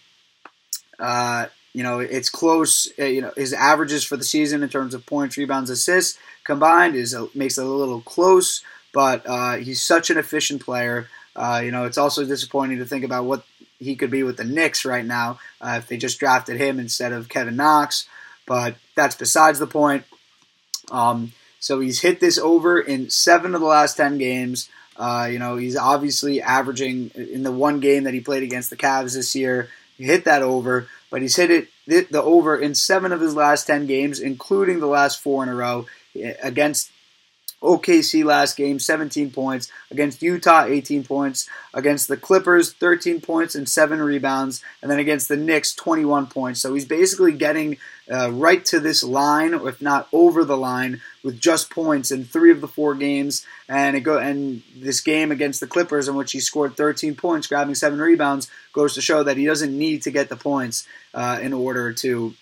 uh, 1.00 1.46
you 1.78 1.84
know, 1.84 2.00
it's 2.00 2.32
close. 2.32 2.92
Uh, 2.98 3.06
you 3.06 3.22
know, 3.22 3.32
his 3.38 3.54
averages 3.54 4.04
for 4.04 4.18
the 4.18 4.24
season 4.24 4.64
in 4.64 4.70
terms 4.70 4.96
of 4.96 5.06
points, 5.06 5.38
rebounds, 5.38 5.70
assists 5.70 6.18
combined 6.44 6.96
is 6.96 7.14
a, 7.14 7.28
makes 7.36 7.60
it 7.60 7.66
a 7.66 7.70
little 7.70 8.02
close. 8.02 8.64
But 8.96 9.22
uh, 9.28 9.58
he's 9.58 9.84
such 9.84 10.10
an 10.10 10.18
efficient 10.18 10.64
player. 10.66 11.08
Uh, 11.36 11.62
you 11.64 11.70
know, 11.70 11.86
it's 11.86 12.00
also 12.00 12.26
disappointing 12.26 12.80
to 12.80 12.86
think 12.86 13.06
about 13.06 13.26
what 13.26 13.46
he 13.78 13.96
could 13.96 14.10
be 14.10 14.24
with 14.24 14.38
the 14.38 14.44
Knicks 14.44 14.86
right 14.86 15.06
now 15.06 15.38
uh, 15.62 15.76
if 15.78 15.88
they 15.88 15.98
just 15.98 16.20
drafted 16.20 16.60
him 16.60 16.80
instead 16.80 17.12
of 17.12 17.30
Kevin 17.30 17.58
Knox. 17.58 18.10
But 18.48 18.78
that's 18.96 19.16
besides 19.16 19.60
the 19.60 19.68
point. 19.68 20.04
Um, 20.90 21.32
so 21.60 21.80
he's 21.80 22.02
hit 22.02 22.20
this 22.20 22.40
over 22.40 22.80
in 22.80 23.12
seven 23.12 23.54
of 23.54 23.62
the 23.62 23.68
last 23.68 23.98
ten 23.98 24.18
games. 24.18 24.68
Uh, 24.96 25.30
you 25.32 25.38
know, 25.38 25.58
he's 25.58 25.78
obviously 25.78 26.42
averaging 26.42 27.12
in 27.14 27.44
the 27.44 27.52
one 27.52 27.82
game 27.82 28.06
that 28.06 28.16
he 28.16 28.20
played 28.20 28.42
against 28.42 28.72
the 28.72 28.78
Cavs 28.78 29.14
this 29.14 29.36
year. 29.36 29.70
He 29.96 30.06
hit 30.06 30.26
that 30.26 30.42
over 30.42 30.88
but 31.10 31.22
he's 31.22 31.36
hit 31.36 31.52
it 31.52 31.70
the 31.88 32.22
over 32.22 32.58
in 32.58 32.76
seven 32.76 33.12
of 33.12 33.22
his 33.22 33.36
last 33.36 33.66
ten 33.66 33.86
games, 33.88 34.20
including 34.20 34.80
the 34.80 34.88
last 34.88 35.22
four 35.22 35.44
in 35.44 35.50
a 35.50 35.56
row 35.56 35.86
eh, 36.16 36.34
against 36.44 36.92
OKC 37.62 38.24
last 38.24 38.56
game, 38.56 38.80
17 38.80 39.32
points. 39.32 39.72
Against 39.90 40.22
Utah, 40.22 40.66
18 40.66 41.04
points. 41.04 41.50
Against 41.74 42.08
the 42.08 42.18
Clippers, 42.18 42.74
13 42.74 43.22
points 43.22 43.56
and 43.56 43.68
7 43.68 44.00
rebounds. 44.00 44.64
And 44.82 44.92
then 44.92 45.00
against 45.00 45.28
the 45.28 45.38
Knicks, 45.38 45.74
21 45.74 46.28
points. 46.28 46.62
So 46.62 46.74
he's 46.74 46.86
basically 46.86 47.32
getting 47.34 47.78
uh, 48.12 48.32
right 48.32 48.64
to 48.66 48.80
this 48.80 49.04
line, 49.04 49.54
or 49.54 49.70
if 49.70 49.82
not 49.82 50.08
over 50.14 50.44
the 50.46 50.58
line, 50.58 51.02
with 51.24 51.40
just 51.40 51.72
points 51.72 52.12
in 52.12 52.26
three 52.26 52.52
of 52.52 52.62
the 52.62 52.68
four 52.68 52.94
games. 52.94 53.46
And 53.68 53.98
it 53.98 54.02
go 54.02 54.18
and 54.18 54.62
this 54.76 55.02
game 55.02 55.32
against 55.32 55.60
the 55.60 55.68
Clippers, 55.68 56.08
in 56.08 56.16
which 56.16 56.32
he 56.32 56.40
scored 56.40 56.78
13 56.78 57.16
points, 57.16 57.48
grabbing 57.48 57.76
seven 57.76 58.00
rebounds, 58.00 58.50
goes 58.72 58.94
to 58.94 59.02
show 59.02 59.24
that 59.24 59.38
he 59.38 59.46
doesn't 59.46 59.78
need 59.78 60.04
to 60.04 60.12
get 60.12 60.30
the 60.30 60.36
points 60.36 60.88
uh, 61.14 61.40
in 61.42 61.54
order 61.54 61.92
to 61.94 62.36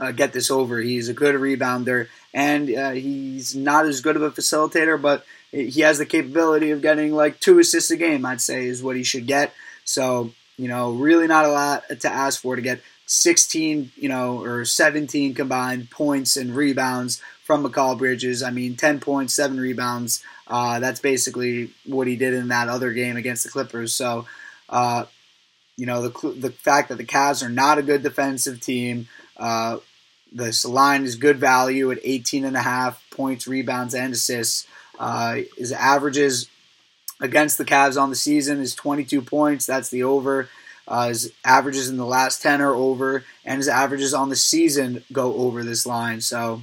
uh, 0.00 0.12
get 0.12 0.32
this 0.32 0.50
over. 0.50 0.80
He's 0.80 1.08
a 1.08 1.14
good 1.14 1.34
rebounder, 1.34 2.08
and 2.32 2.74
uh, 2.74 2.90
he's 2.90 3.54
not 3.54 3.86
as 3.86 4.00
good 4.00 4.16
of 4.16 4.22
a 4.22 4.30
facilitator, 4.30 5.00
but 5.00 5.24
he 5.50 5.80
has 5.80 5.98
the 5.98 6.06
capability 6.06 6.70
of 6.70 6.82
getting 6.82 7.12
like 7.12 7.40
two 7.40 7.58
assists 7.58 7.90
a 7.90 7.96
game. 7.96 8.24
I'd 8.24 8.40
say 8.40 8.66
is 8.66 8.82
what 8.82 8.96
he 8.96 9.02
should 9.02 9.26
get. 9.26 9.52
So 9.84 10.32
you 10.60 10.68
know, 10.68 10.90
really 10.92 11.26
not 11.26 11.46
a 11.46 11.50
lot 11.50 11.84
to 11.88 12.12
ask 12.12 12.42
for 12.42 12.54
to 12.54 12.60
get 12.60 12.82
16, 13.06 13.92
you 13.96 14.10
know, 14.10 14.42
or 14.42 14.66
17 14.66 15.32
combined 15.32 15.90
points 15.90 16.36
and 16.36 16.54
rebounds 16.54 17.22
from 17.44 17.64
Mikal 17.64 17.96
Bridges. 17.96 18.42
I 18.42 18.50
mean, 18.50 18.76
10 18.76 19.00
points, 19.00 19.32
seven 19.32 19.58
rebounds. 19.58 20.22
Uh, 20.46 20.78
that's 20.78 21.00
basically 21.00 21.70
what 21.86 22.06
he 22.06 22.16
did 22.16 22.34
in 22.34 22.48
that 22.48 22.68
other 22.68 22.92
game 22.92 23.16
against 23.16 23.42
the 23.42 23.48
Clippers. 23.48 23.94
So, 23.94 24.26
uh, 24.68 25.06
you 25.78 25.86
know, 25.86 26.02
the 26.06 26.28
the 26.32 26.50
fact 26.50 26.90
that 26.90 26.98
the 26.98 27.04
Cavs 27.06 27.42
are 27.42 27.48
not 27.48 27.78
a 27.78 27.82
good 27.82 28.02
defensive 28.02 28.60
team. 28.60 29.08
Uh, 29.38 29.78
this 30.32 30.64
line 30.64 31.04
is 31.04 31.16
good 31.16 31.38
value 31.38 31.90
at 31.90 31.98
18 32.02 32.44
and 32.44 32.56
a 32.56 32.62
half 32.62 33.04
points, 33.10 33.46
rebounds, 33.46 33.94
and 33.94 34.12
assists. 34.12 34.66
Uh, 34.98 35.38
his 35.56 35.72
averages 35.72 36.48
against 37.20 37.58
the 37.58 37.64
Cavs 37.64 38.00
on 38.00 38.10
the 38.10 38.16
season 38.16 38.60
is 38.60 38.74
22 38.74 39.22
points. 39.22 39.66
That's 39.66 39.90
the 39.90 40.02
over. 40.02 40.48
Uh, 40.86 41.08
his 41.08 41.32
averages 41.44 41.88
in 41.88 41.96
the 41.96 42.06
last 42.06 42.42
10 42.42 42.60
are 42.60 42.74
over, 42.74 43.24
and 43.44 43.58
his 43.58 43.68
averages 43.68 44.12
on 44.12 44.28
the 44.28 44.36
season 44.36 45.04
go 45.12 45.34
over 45.34 45.62
this 45.62 45.86
line. 45.86 46.20
So, 46.20 46.62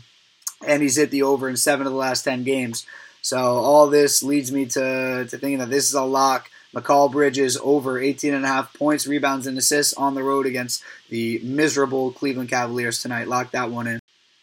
and 0.67 0.81
he's 0.81 0.97
hit 0.97 1.12
the 1.12 1.24
over 1.24 1.47
in 1.47 1.55
seven 1.55 1.88
of 1.88 1.93
the 1.93 2.00
last 2.00 2.24
10 2.24 2.43
games. 2.43 2.86
So 3.21 3.38
all 3.38 3.88
this 3.88 4.24
leads 4.24 4.51
me 4.51 4.65
to, 4.67 5.25
to 5.29 5.38
thinking 5.38 5.59
that 5.59 5.69
this 5.69 5.88
is 5.88 5.93
a 5.93 6.03
lock 6.03 6.50
Mikal 6.75 7.12
Bridges 7.12 7.57
over 7.62 8.00
18 8.00 8.33
and 8.33 8.45
a 8.45 8.47
half 8.47 8.74
points, 8.74 9.07
rebounds, 9.07 9.47
and 9.47 9.57
assists 9.57 9.93
on 9.93 10.15
the 10.15 10.24
road 10.24 10.45
against 10.45 10.83
the 11.09 11.39
miserable 11.43 12.12
Cleveland 12.12 12.50
Cavaliers 12.50 13.01
tonight. 13.01 13.27
Lock 13.27 13.51
that 13.51 13.71
one 13.71 13.88
in. 13.88 14.00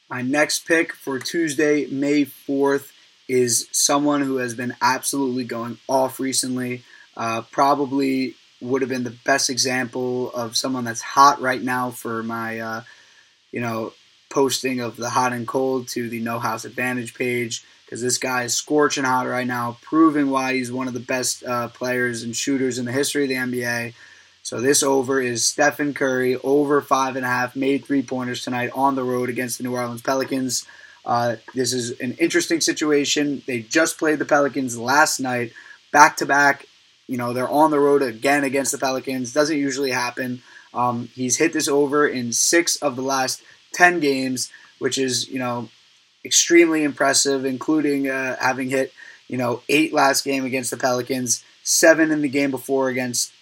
My 0.09 0.23
next 0.23 0.67
pick 0.67 0.93
for 0.93 1.19
Tuesday, 1.19 1.87
May 1.87 2.25
4th, 2.25 2.93
is 3.29 3.69
someone 3.73 4.21
who 4.21 4.37
has 4.37 4.55
been 4.55 4.75
absolutely 4.81 5.45
going 5.45 5.79
off 5.89 6.21
recently. 6.21 6.83
Uh, 7.17 7.43
probably 7.51 8.35
would 8.61 8.83
have 8.83 8.89
been 8.89 9.05
the 9.05 9.17
best 9.25 9.51
example 9.51 10.31
of 10.33 10.57
someone 10.57 10.85
that's 10.85 11.01
hot 11.01 11.41
right 11.41 11.63
now 11.63 11.91
for 11.91 12.23
my, 12.23 12.59
uh, 12.59 12.83
you 13.53 13.61
know, 13.61 13.93
posting 14.31 14.81
of 14.81 14.97
the 14.97 15.11
hot 15.11 15.33
and 15.33 15.47
cold 15.47 15.89
to 15.89 16.09
the 16.09 16.21
No 16.21 16.39
House 16.39 16.65
Advantage 16.65 17.15
page 17.15 17.65
because 17.85 18.01
this 18.01 18.19
guy 18.19 18.45
is 18.45 18.55
scorching 18.55 19.05
hot 19.05 19.27
right 19.27 19.47
now, 19.47 19.77
proving 19.83 20.31
why 20.31 20.55
he's 20.55 20.73
one 20.73 20.89
of 20.89 20.95
the 20.95 21.01
best 21.01 21.45
uh, 21.45 21.69
players 21.69 22.23
and 22.23 22.35
shooters 22.35 22.79
in 22.79 22.85
the 22.85 22.93
history 22.93 23.25
of 23.25 23.29
the 23.29 23.35
NBA. 23.35 23.95
So 24.43 24.61
this 24.61 24.83
over 24.83 25.21
is 25.21 25.47
Stephen 25.47 25.95
Curry 25.95 26.37
over 26.37 26.81
five 26.83 27.17
and 27.17 27.25
a 27.25 27.29
half, 27.29 27.57
made 27.57 27.85
three 27.85 28.03
pointers 28.03 28.43
tonight 28.43 28.71
on 28.75 28.95
the 28.95 29.05
road 29.05 29.31
against 29.31 29.59
the 29.59 29.65
New 29.65 29.73
Orleans 29.73 30.03
Pelicans. 30.03 30.67
Uh, 31.05 31.37
this 31.55 31.73
is 31.73 31.99
an 32.01 32.13
interesting 32.15 32.61
situation. 32.61 33.43
They 33.47 33.61
just 33.61 33.99
played 33.99 34.19
the 34.19 34.25
Pelicans 34.25 34.79
last 34.79 35.21
night, 35.21 35.53
back 35.93 36.17
to 36.19 36.27
back. 36.27 36.67
You 37.07 37.19
know 37.19 37.33
they're 37.35 37.49
on 37.49 37.71
the 37.71 37.81
road 37.81 38.03
again 38.03 38.45
against 38.45 38.73
the 38.73 38.79
Pelicans. 38.79 39.33
Doesn't 39.33 39.59
usually 39.59 39.91
happen. 39.91 40.43
Um, 40.73 41.09
he's 41.15 41.37
hit 41.37 41.53
this 41.53 41.69
over 41.69 42.07
in 42.07 42.33
six 42.33 42.77
of 42.77 42.97
the 42.97 43.03
last 43.03 43.43
ten 43.73 44.01
games, 44.01 44.51
which 44.79 44.97
is 44.99 45.29
you 45.29 45.39
know 45.39 45.69
extremely 46.25 46.85
impressive, 46.85 47.45
including 47.45 48.09
uh, 48.09 48.37
having 48.41 48.71
hit 48.71 48.93
you 49.29 49.37
know 49.37 49.63
eight 49.69 49.93
last 49.93 50.25
game 50.25 50.45
against 50.45 50.71
the 50.71 50.77
Pelicans, 50.77 51.45
seven 51.63 52.11
in 52.11 52.23
the 52.23 52.29
game 52.29 52.51
before 52.51 52.89
against 52.89 53.33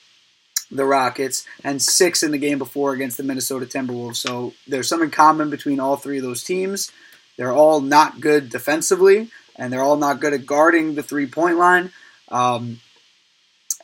the 0.71 0.85
Rockets, 0.85 1.47
and 1.63 1.83
six 1.83 2.23
in 2.23 2.31
the 2.31 2.39
game 2.39 2.59
before 2.59 2.93
against 2.93 3.17
the 3.17 3.23
Minnesota 3.23 3.67
Timberwolves. 3.67 4.17
So 4.17 4.55
there's 4.67 4.89
some 4.89 5.03
in 5.03 5.11
common 5.11 5.51
between 5.51 5.81
all 5.81 5.97
three 5.97 6.19
of 6.19 6.25
those 6.25 6.43
teams. 6.43 6.91
They're 7.37 7.53
all 7.53 7.81
not 7.81 8.21
good 8.21 8.51
defensively, 8.51 9.29
and 9.57 9.73
they're 9.73 9.83
all 9.83 9.97
not 9.97 10.21
good 10.21 10.33
at 10.33 10.47
guarding 10.47 10.95
the 10.95 11.03
three 11.03 11.27
point 11.27 11.59
line. 11.59 11.93
Um, 12.29 12.81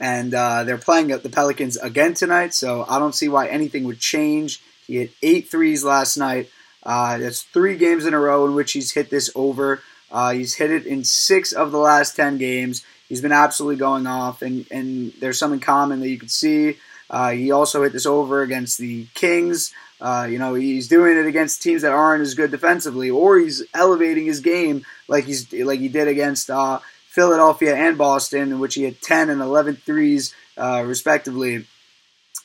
and 0.01 0.33
uh, 0.33 0.65
they're 0.65 0.79
playing 0.79 1.11
at 1.11 1.23
the 1.23 1.29
Pelicans 1.29 1.77
again 1.77 2.15
tonight, 2.15 2.55
so 2.55 2.85
I 2.89 2.99
don't 2.99 3.15
see 3.15 3.29
why 3.29 3.49
anything 3.49 3.85
would 3.85 3.99
change. 3.99 4.61
He 4.87 4.97
hit 4.97 5.11
eight 5.23 5.49
threes 5.49 5.85
last 5.85 6.17
night. 6.17 6.49
Uh, 6.89 7.19
that's 7.19 7.43
three 7.43 7.77
games 7.77 8.07
in 8.07 8.15
a 8.15 8.19
row 8.19 8.47
in 8.47 8.55
which 8.55 8.73
he's 8.73 8.93
hit 8.93 9.11
this 9.11 9.31
over. 9.35 9.83
Uh, 10.11 10.33
he's 10.33 10.55
hit 10.55 10.71
it 10.71 10.87
in 10.87 11.05
six 11.05 11.53
of 11.53 11.71
the 11.71 11.79
last 11.79 12.17
ten 12.17 12.39
games. 12.39 12.83
He's 13.11 13.21
been 13.21 13.31
absolutely 13.31 13.77
going 13.77 14.07
off, 14.07 14.41
and, 14.41 14.65
and 14.71 15.13
there's 15.21 15.39
some 15.39 15.53
in 15.53 15.61
common 15.61 16.01
that 16.01 16.09
you 16.09 16.19
can 16.19 16.31
see. 16.31 16.79
Uh, 17.11 17.33
he 17.33 17.51
also 17.51 17.83
hit 17.83 17.93
this 17.93 18.07
over 18.07 18.41
against 18.41 18.79
the 18.79 19.07
Kings. 19.13 19.75
Uh, 20.01 20.27
you 20.31 20.39
know, 20.39 20.55
he's 20.55 20.89
doing 20.89 21.19
it 21.19 21.27
against 21.27 21.63
teams 21.63 21.83
that 21.83 21.93
aren't 21.93 22.23
as 22.23 22.33
good 22.35 22.51
defensively, 22.51 23.11
or 23.11 23.39
he's 23.39 23.63
elevating 23.75 24.25
his 24.25 24.41
game 24.41 24.87
like 25.09 25.25
he's 25.25 25.53
like 25.53 25.81
he 25.81 25.89
did 25.89 26.09
against 26.09 26.49
uh, 26.49 26.79
Philadelphia 27.09 27.77
and 27.77 27.99
Boston, 27.99 28.51
in 28.51 28.61
which 28.61 28.77
he 28.77 28.85
had 28.85 29.03
10 29.03 29.29
and 29.29 29.43
11 29.43 29.77
threes, 29.77 30.35
uh, 30.57 30.83
respectively, 30.87 31.67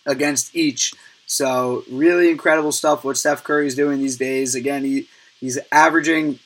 against 0.06 0.54
each. 0.54 0.94
So, 1.26 1.84
really 1.90 2.30
incredible 2.30 2.72
stuff 2.72 3.04
what 3.04 3.18
Steph 3.18 3.44
Curry 3.44 3.68
is 3.68 3.76
doing 3.76 4.00
these 4.00 4.18
days. 4.18 4.56
Again, 4.56 4.84
he, 4.84 5.08
he's 5.40 5.58
averaging 5.72 6.40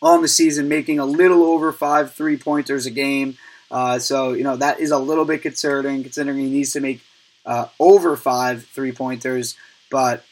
on 0.00 0.22
the 0.22 0.28
season, 0.28 0.68
making 0.68 0.98
a 0.98 1.04
little 1.04 1.44
over 1.44 1.72
five 1.72 2.14
three 2.14 2.36
pointers 2.36 2.86
a 2.86 2.90
game. 2.90 3.36
Uh, 3.70 3.98
so, 3.98 4.32
you 4.32 4.44
know, 4.44 4.56
that 4.56 4.80
is 4.80 4.90
a 4.90 4.98
little 4.98 5.24
bit 5.24 5.42
concerning 5.42 6.02
considering 6.02 6.38
he 6.38 6.50
needs 6.50 6.72
to 6.72 6.80
make 6.80 7.00
uh, 7.46 7.66
over 7.78 8.16
five 8.16 8.64
three 8.66 8.92
pointers. 8.92 9.56
But 9.90 10.24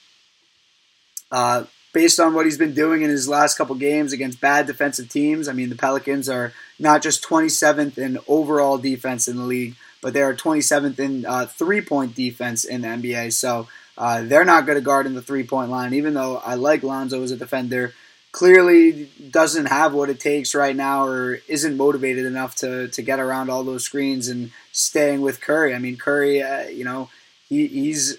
uh, 1.31 1.65
based 1.93 2.21
on 2.21 2.35
what 2.35 2.45
he's 2.45 2.59
been 2.59 2.75
doing 2.75 3.03
in 3.03 3.11
his 3.11 3.29
last 3.29 3.57
couple 3.57 3.75
games 3.75 4.13
against 4.13 4.41
bad 4.41 4.67
defensive 4.67 5.09
teams. 5.09 5.49
I 5.49 5.53
mean, 5.53 5.71
the 5.71 5.77
Pelicans 5.77 6.29
are 6.29 6.53
not 6.79 7.03
just 7.03 7.25
27th 7.25 7.99
in 7.99 8.19
overall 8.29 8.79
defense 8.79 9.29
in 9.29 9.37
the 9.37 9.45
league, 9.45 9.75
but 10.03 10.13
they 10.13 10.23
are 10.23 10.35
27th 10.35 10.99
in 10.99 11.27
uh, 11.27 11.47
three 11.47 11.81
point 11.81 12.15
defense 12.15 12.65
in 12.65 12.83
the 12.83 12.89
NBA. 12.89 13.33
So 13.33 13.69
uh, 13.99 14.23
they're 14.23 14.45
not 14.45 14.67
going 14.67 14.77
to 14.77 14.83
guard 14.83 15.07
in 15.07 15.15
the 15.15 15.23
three 15.23 15.45
point 15.45 15.71
line, 15.71 15.95
even 15.95 16.15
though 16.15 16.37
I 16.39 16.55
like 16.55 16.83
Lonzo 16.83 17.23
as 17.23 17.31
a 17.31 17.37
defender. 17.37 17.95
Clearly 18.33 19.11
doesn't 19.31 19.67
have 19.67 19.93
what 19.93 20.09
it 20.09 20.21
takes 20.21 20.55
right 20.55 20.77
now, 20.77 21.05
or 21.05 21.41
isn't 21.49 21.77
motivated 21.77 22.27
enough 22.27 22.55
to, 22.57 22.87
to 22.89 23.03
get 23.03 23.19
around 23.19 23.51
all 23.51 23.65
those 23.65 23.85
screens 23.85 24.29
and 24.29 24.53
staying 24.71 25.21
with 25.21 25.41
Curry. 25.41 25.75
I 25.75 25.79
mean, 25.79 25.97
Curry, 25.97 26.41
uh, 26.41 26.69
you 26.69 26.85
know, 26.85 27.11
he, 27.49 27.67
he's 27.67 28.19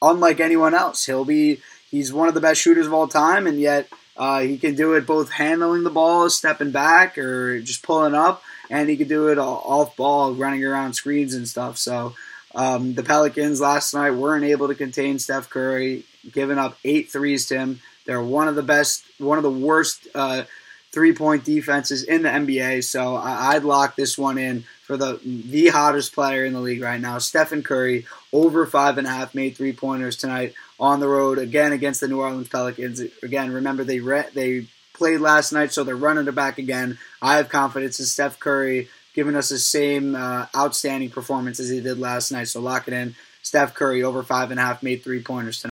unlike 0.00 0.40
anyone 0.40 0.72
else. 0.72 1.04
He'll 1.04 1.26
be 1.26 1.60
He's 1.90 2.12
one 2.12 2.28
of 2.28 2.34
the 2.34 2.40
best 2.40 2.60
shooters 2.60 2.86
of 2.86 2.92
all 2.92 3.08
time, 3.08 3.46
and 3.46 3.58
yet 3.58 3.88
uh, 4.16 4.40
he 4.40 4.58
can 4.58 4.74
do 4.74 4.92
it 4.94 5.06
both 5.06 5.30
handling 5.30 5.84
the 5.84 5.90
ball, 5.90 6.28
stepping 6.28 6.70
back, 6.70 7.16
or 7.16 7.60
just 7.60 7.82
pulling 7.82 8.14
up, 8.14 8.42
and 8.70 8.88
he 8.88 8.96
can 8.96 9.08
do 9.08 9.28
it 9.28 9.38
off 9.38 9.96
ball, 9.96 10.32
running 10.32 10.64
around 10.64 10.94
screens 10.94 11.34
and 11.34 11.48
stuff. 11.48 11.78
So 11.78 12.14
um, 12.54 12.94
the 12.94 13.02
Pelicans 13.02 13.60
last 13.60 13.94
night 13.94 14.10
weren't 14.12 14.44
able 14.44 14.68
to 14.68 14.74
contain 14.74 15.18
Steph 15.18 15.50
Curry, 15.50 16.04
giving 16.32 16.58
up 16.58 16.78
eight 16.84 17.10
threes 17.10 17.46
to 17.46 17.58
him. 17.58 17.80
They're 18.06 18.22
one 18.22 18.48
of 18.48 18.54
the 18.54 18.62
best, 18.62 19.04
one 19.18 19.38
of 19.38 19.44
the 19.44 19.50
worst 19.50 20.06
uh, 20.14 20.44
three 20.92 21.12
point 21.14 21.44
defenses 21.44 22.02
in 22.02 22.22
the 22.22 22.30
NBA. 22.30 22.82
So 22.84 23.16
I- 23.16 23.54
I'd 23.54 23.64
lock 23.64 23.96
this 23.96 24.16
one 24.16 24.38
in 24.38 24.64
for 24.84 24.96
the 24.96 25.20
the 25.22 25.68
hottest 25.68 26.14
player 26.14 26.46
in 26.46 26.54
the 26.54 26.60
league 26.60 26.80
right 26.80 27.00
now, 27.00 27.18
Stephen 27.18 27.62
Curry, 27.62 28.06
over 28.32 28.64
five 28.64 28.96
and 28.96 29.06
a 29.06 29.10
half 29.10 29.34
made 29.34 29.54
three 29.54 29.74
pointers 29.74 30.16
tonight 30.16 30.54
on 30.80 31.00
the 31.00 31.08
road 31.08 31.38
again 31.38 31.72
against 31.72 32.00
the 32.00 32.08
New 32.08 32.20
Orleans 32.20 32.48
Pelicans. 32.48 32.98
Again, 33.22 33.52
remember 33.52 33.84
they 33.84 34.00
re- 34.00 34.24
they 34.32 34.66
played 34.98 35.20
last 35.20 35.52
night, 35.52 35.72
so 35.72 35.84
they're 35.84 35.96
running 35.96 36.26
it 36.26 36.34
back 36.34 36.58
again. 36.58 36.98
I 37.22 37.36
have 37.36 37.48
confidence 37.48 37.98
in 37.98 38.06
Steph 38.06 38.38
Curry 38.38 38.88
giving 39.14 39.34
us 39.34 39.48
the 39.48 39.58
same 39.58 40.14
uh, 40.14 40.46
outstanding 40.54 41.10
performance 41.10 41.58
as 41.58 41.70
he 41.70 41.80
did 41.80 41.98
last 41.98 42.30
night. 42.30 42.48
So 42.48 42.60
lock 42.60 42.86
it 42.86 42.94
in. 42.94 43.16
Steph 43.42 43.74
Curry 43.74 44.02
over 44.02 44.22
five 44.22 44.50
and 44.50 44.60
a 44.60 44.62
half 44.62 44.82
made 44.82 45.02
three 45.02 45.22
pointers 45.22 45.60
tonight. 45.60 45.72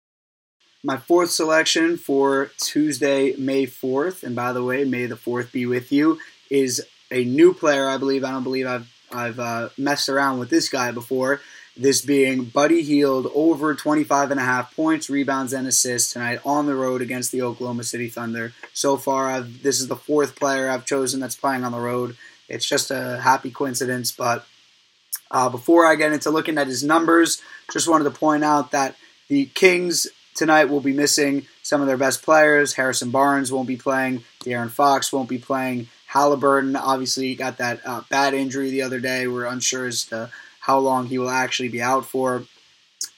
My 0.84 0.96
fourth 0.96 1.30
selection 1.30 1.96
for 1.96 2.50
Tuesday, 2.58 3.34
May 3.36 3.66
4th, 3.66 4.24
and 4.24 4.36
by 4.36 4.52
the 4.52 4.62
way, 4.62 4.84
May 4.84 5.06
the 5.06 5.16
4th 5.16 5.52
be 5.52 5.64
with 5.64 5.92
you, 5.92 6.18
is 6.50 6.84
a 7.10 7.24
new 7.24 7.54
player, 7.54 7.88
I 7.88 7.98
believe. 7.98 8.24
I 8.24 8.32
don't 8.32 8.42
believe 8.42 8.66
I've, 8.66 8.92
I've 9.12 9.38
uh, 9.38 9.68
messed 9.78 10.08
around 10.08 10.38
with 10.38 10.50
this 10.50 10.68
guy 10.68 10.90
before. 10.90 11.40
This 11.76 12.02
being 12.02 12.44
Buddy 12.44 12.82
Hield 12.82 13.30
over 13.34 13.74
25 13.74 14.30
and 14.30 14.38
a 14.38 14.44
half 14.44 14.76
points, 14.76 15.08
rebounds, 15.08 15.54
and 15.54 15.66
assists 15.66 16.12
tonight 16.12 16.40
on 16.44 16.66
the 16.66 16.74
road 16.74 17.00
against 17.00 17.32
the 17.32 17.42
Oklahoma 17.42 17.84
City 17.84 18.08
Thunder. 18.08 18.52
So 18.74 18.98
far, 18.98 19.30
I've, 19.30 19.62
this 19.62 19.80
is 19.80 19.88
the 19.88 19.96
fourth 19.96 20.36
player 20.36 20.68
I've 20.68 20.84
chosen 20.84 21.20
that's 21.20 21.34
playing 21.34 21.64
on 21.64 21.72
the 21.72 21.80
road. 21.80 22.16
It's 22.48 22.66
just 22.66 22.90
a 22.90 23.18
happy 23.22 23.50
coincidence. 23.50 24.12
But 24.12 24.44
uh, 25.30 25.48
before 25.48 25.86
I 25.86 25.94
get 25.94 26.12
into 26.12 26.30
looking 26.30 26.58
at 26.58 26.66
his 26.66 26.84
numbers, 26.84 27.40
just 27.72 27.88
wanted 27.88 28.04
to 28.04 28.10
point 28.10 28.44
out 28.44 28.72
that 28.72 28.94
the 29.28 29.46
Kings 29.46 30.06
tonight 30.34 30.66
will 30.66 30.80
be 30.80 30.92
missing 30.92 31.46
some 31.62 31.80
of 31.80 31.86
their 31.86 31.96
best 31.96 32.22
players. 32.22 32.74
Harrison 32.74 33.10
Barnes 33.10 33.50
won't 33.50 33.68
be 33.68 33.76
playing. 33.76 34.24
De'Aaron 34.40 34.70
Fox 34.70 35.10
won't 35.10 35.28
be 35.28 35.38
playing. 35.38 35.88
Halliburton 36.06 36.76
obviously 36.76 37.34
got 37.34 37.56
that 37.56 37.80
uh, 37.86 38.02
bad 38.10 38.34
injury 38.34 38.70
the 38.70 38.82
other 38.82 39.00
day. 39.00 39.26
We're 39.26 39.46
unsure 39.46 39.86
as 39.86 40.04
to 40.06 40.30
how 40.62 40.78
long 40.78 41.06
he 41.06 41.18
will 41.18 41.28
actually 41.28 41.68
be 41.68 41.82
out 41.82 42.06
for. 42.06 42.44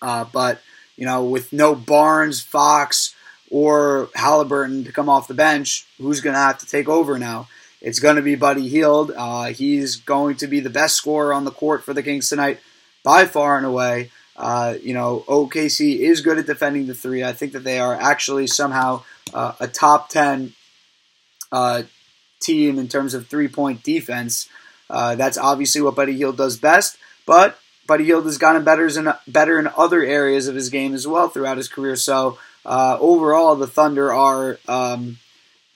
Uh, 0.02 0.24
but 0.24 0.60
you 0.96 1.04
know, 1.04 1.24
with 1.24 1.52
no 1.52 1.74
Barnes, 1.74 2.40
Fox, 2.40 3.14
or 3.50 4.08
Halliburton 4.14 4.84
to 4.84 4.92
come 4.92 5.08
off 5.08 5.28
the 5.28 5.34
bench, 5.34 5.86
who's 5.98 6.20
going 6.20 6.34
to 6.34 6.40
have 6.40 6.58
to 6.58 6.66
take 6.66 6.88
over 6.88 7.18
now? 7.18 7.48
It's 7.80 8.00
going 8.00 8.16
to 8.16 8.22
be 8.22 8.34
Buddy 8.34 8.66
Hield. 8.68 9.12
Uh, 9.14 9.46
he's 9.46 9.96
going 9.96 10.36
to 10.36 10.46
be 10.46 10.60
the 10.60 10.70
best 10.70 10.96
scorer 10.96 11.34
on 11.34 11.44
the 11.44 11.50
court 11.50 11.84
for 11.84 11.92
the 11.92 12.02
Kings 12.02 12.30
tonight, 12.30 12.60
by 13.02 13.26
far 13.26 13.58
and 13.58 13.66
away. 13.66 14.10
Uh, 14.36 14.74
you 14.82 14.94
know, 14.94 15.22
OKC 15.28 15.98
is 15.98 16.22
good 16.22 16.38
at 16.38 16.46
defending 16.46 16.86
the 16.86 16.94
three. 16.94 17.22
I 17.22 17.32
think 17.32 17.52
that 17.52 17.62
they 17.62 17.78
are 17.78 17.94
actually 17.94 18.46
somehow 18.46 19.02
uh, 19.34 19.52
a 19.60 19.68
top 19.68 20.08
10 20.08 20.54
uh, 21.52 21.82
team 22.40 22.78
in 22.78 22.88
terms 22.88 23.12
of 23.12 23.26
three 23.26 23.48
point 23.48 23.82
defense. 23.82 24.48
Uh, 24.88 25.14
that's 25.14 25.38
obviously 25.38 25.82
what 25.82 25.94
Buddy 25.94 26.14
Hield 26.14 26.36
does 26.36 26.56
best. 26.56 26.96
But 27.26 27.58
Buddy 27.86 28.04
Hield 28.04 28.24
has 28.24 28.38
gotten 28.38 28.64
better 28.64 28.86
in, 28.86 29.12
better 29.26 29.58
in 29.58 29.68
other 29.76 30.02
areas 30.02 30.48
of 30.48 30.54
his 30.54 30.70
game 30.70 30.94
as 30.94 31.06
well 31.06 31.28
throughout 31.28 31.56
his 31.56 31.68
career. 31.68 31.96
So 31.96 32.38
uh, 32.64 32.96
overall, 33.00 33.56
the 33.56 33.66
Thunder 33.66 34.12
are 34.12 34.58
um, 34.68 35.18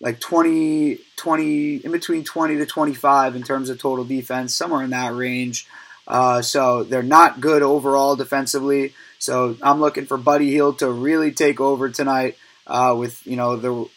like 0.00 0.20
20, 0.20 0.98
20, 1.16 1.76
in 1.76 1.92
between 1.92 2.24
20 2.24 2.56
to 2.56 2.66
25 2.66 3.36
in 3.36 3.42
terms 3.42 3.68
of 3.68 3.78
total 3.78 4.04
defense, 4.04 4.54
somewhere 4.54 4.82
in 4.82 4.90
that 4.90 5.14
range. 5.14 5.66
Uh, 6.06 6.40
so 6.40 6.84
they're 6.84 7.02
not 7.02 7.40
good 7.40 7.62
overall 7.62 8.16
defensively. 8.16 8.94
So 9.18 9.56
I'm 9.60 9.80
looking 9.80 10.06
for 10.06 10.16
Buddy 10.16 10.50
Hield 10.50 10.78
to 10.78 10.90
really 10.90 11.32
take 11.32 11.60
over 11.60 11.90
tonight 11.90 12.38
uh, 12.66 12.94
with 12.98 13.26
you 13.26 13.36
know 13.36 13.56
the 13.56 13.88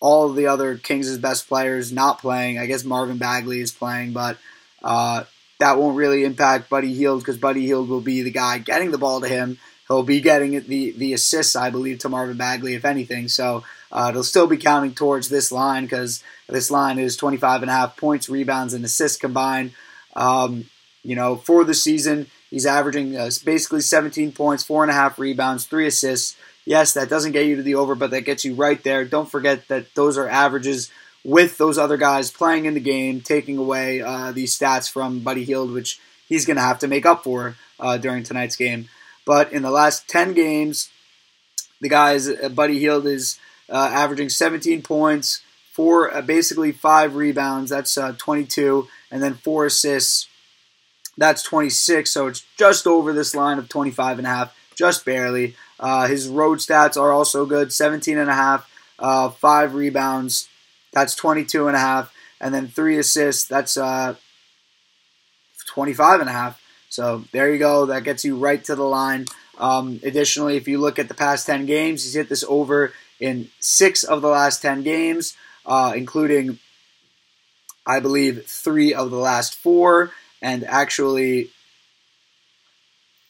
all 0.00 0.32
the 0.32 0.48
other 0.48 0.76
Kings' 0.76 1.16
best 1.18 1.48
players 1.48 1.92
not 1.92 2.18
playing. 2.18 2.58
I 2.58 2.66
guess 2.66 2.84
Marvin 2.84 3.18
Bagley 3.18 3.60
is 3.60 3.72
playing, 3.72 4.12
but 4.12 4.38
uh, 4.82 5.24
that 5.58 5.78
won't 5.78 5.96
really 5.96 6.24
impact 6.24 6.68
Buddy 6.68 6.92
Hield 6.94 7.20
because 7.20 7.38
Buddy 7.38 7.66
Hield 7.66 7.88
will 7.88 8.00
be 8.00 8.22
the 8.22 8.30
guy 8.30 8.58
getting 8.58 8.90
the 8.90 8.98
ball 8.98 9.20
to 9.20 9.28
him. 9.28 9.58
He'll 9.88 10.02
be 10.02 10.20
getting 10.20 10.52
the 10.66 10.92
the 10.92 11.12
assists, 11.12 11.56
I 11.56 11.70
believe, 11.70 11.98
to 12.00 12.08
Marvin 12.08 12.36
Bagley, 12.36 12.74
if 12.74 12.84
anything. 12.84 13.28
So 13.28 13.64
uh, 13.92 14.08
it'll 14.10 14.24
still 14.24 14.46
be 14.46 14.56
counting 14.56 14.94
towards 14.94 15.28
this 15.28 15.52
line 15.52 15.84
because 15.84 16.22
this 16.48 16.70
line 16.70 16.98
is 16.98 17.16
25 17.16 17.62
and 17.62 17.70
a 17.70 17.74
half 17.74 17.96
points, 17.96 18.28
rebounds, 18.28 18.74
and 18.74 18.84
assists 18.84 19.18
combined. 19.18 19.72
Um, 20.16 20.66
you 21.02 21.14
know, 21.14 21.36
for 21.36 21.64
the 21.64 21.74
season, 21.74 22.26
he's 22.50 22.66
averaging 22.66 23.16
uh, 23.16 23.30
basically 23.44 23.82
17 23.82 24.32
points, 24.32 24.64
four 24.64 24.82
and 24.82 24.90
a 24.90 24.94
half 24.94 25.18
rebounds, 25.18 25.66
three 25.66 25.86
assists. 25.86 26.36
Yes, 26.64 26.94
that 26.94 27.10
doesn't 27.10 27.32
get 27.32 27.44
you 27.46 27.56
to 27.56 27.62
the 27.62 27.74
over, 27.74 27.94
but 27.94 28.10
that 28.10 28.22
gets 28.22 28.44
you 28.44 28.54
right 28.54 28.82
there. 28.82 29.04
Don't 29.04 29.30
forget 29.30 29.68
that 29.68 29.94
those 29.94 30.16
are 30.16 30.28
averages 30.28 30.90
with 31.24 31.56
those 31.56 31.78
other 31.78 31.96
guys 31.96 32.30
playing 32.30 32.66
in 32.66 32.74
the 32.74 32.80
game, 32.80 33.20
taking 33.20 33.56
away 33.56 34.02
uh, 34.02 34.30
these 34.30 34.56
stats 34.56 34.90
from 34.90 35.20
Buddy 35.20 35.44
Hield, 35.44 35.72
which 35.72 35.98
he's 36.28 36.44
going 36.44 36.56
to 36.56 36.62
have 36.62 36.78
to 36.80 36.88
make 36.88 37.06
up 37.06 37.24
for 37.24 37.56
uh, 37.80 37.96
during 37.96 38.22
tonight's 38.22 38.56
game. 38.56 38.88
But 39.24 39.52
in 39.52 39.62
the 39.62 39.70
last 39.70 40.06
10 40.06 40.34
games, 40.34 40.90
the 41.80 41.88
guys, 41.88 42.28
uh, 42.28 42.50
Buddy 42.50 42.78
Hield 42.78 43.06
is 43.06 43.38
uh, 43.70 43.90
averaging 43.92 44.28
17 44.28 44.82
points, 44.82 45.42
four, 45.72 46.14
uh, 46.14 46.20
basically 46.20 46.72
five 46.72 47.14
rebounds. 47.16 47.70
That's 47.70 47.96
uh, 47.96 48.14
22, 48.18 48.86
and 49.10 49.22
then 49.22 49.34
four 49.34 49.64
assists. 49.64 50.28
That's 51.16 51.42
26. 51.42 52.10
So 52.10 52.26
it's 52.26 52.44
just 52.58 52.86
over 52.86 53.14
this 53.14 53.34
line 53.34 53.58
of 53.58 53.70
25 53.70 54.18
and 54.18 54.26
a 54.26 54.30
half, 54.30 54.56
just 54.76 55.06
barely. 55.06 55.56
His 56.08 56.28
road 56.28 56.58
stats 56.58 57.00
are 57.00 57.12
also 57.12 57.46
good 57.46 57.72
17 57.72 58.18
and 58.18 58.28
a 58.28 58.34
half, 58.34 58.68
five 59.38 59.74
rebounds. 59.74 60.48
That's 60.94 61.14
22 61.14 61.66
and 61.66 61.76
a 61.76 61.80
half, 61.80 62.14
and 62.40 62.54
then 62.54 62.68
three 62.68 62.98
assists. 62.98 63.46
That's 63.46 63.76
25 65.66 66.20
and 66.20 66.30
a 66.30 66.32
half. 66.32 66.60
So 66.88 67.24
there 67.32 67.52
you 67.52 67.58
go. 67.58 67.86
That 67.86 68.04
gets 68.04 68.24
you 68.24 68.36
right 68.36 68.62
to 68.64 68.76
the 68.76 68.84
line. 68.84 69.26
Um, 69.58 70.00
additionally, 70.02 70.56
if 70.56 70.68
you 70.68 70.78
look 70.78 70.98
at 70.98 71.08
the 71.08 71.14
past 71.14 71.46
10 71.46 71.66
games, 71.66 72.04
he's 72.04 72.14
hit 72.14 72.28
this 72.28 72.44
over 72.48 72.92
in 73.20 73.50
six 73.60 74.04
of 74.04 74.22
the 74.22 74.28
last 74.28 74.62
10 74.62 74.82
games, 74.82 75.36
uh, 75.66 75.92
including, 75.96 76.58
I 77.86 78.00
believe, 78.00 78.46
three 78.46 78.94
of 78.94 79.10
the 79.10 79.16
last 79.16 79.54
four, 79.54 80.12
and 80.40 80.64
actually 80.64 81.50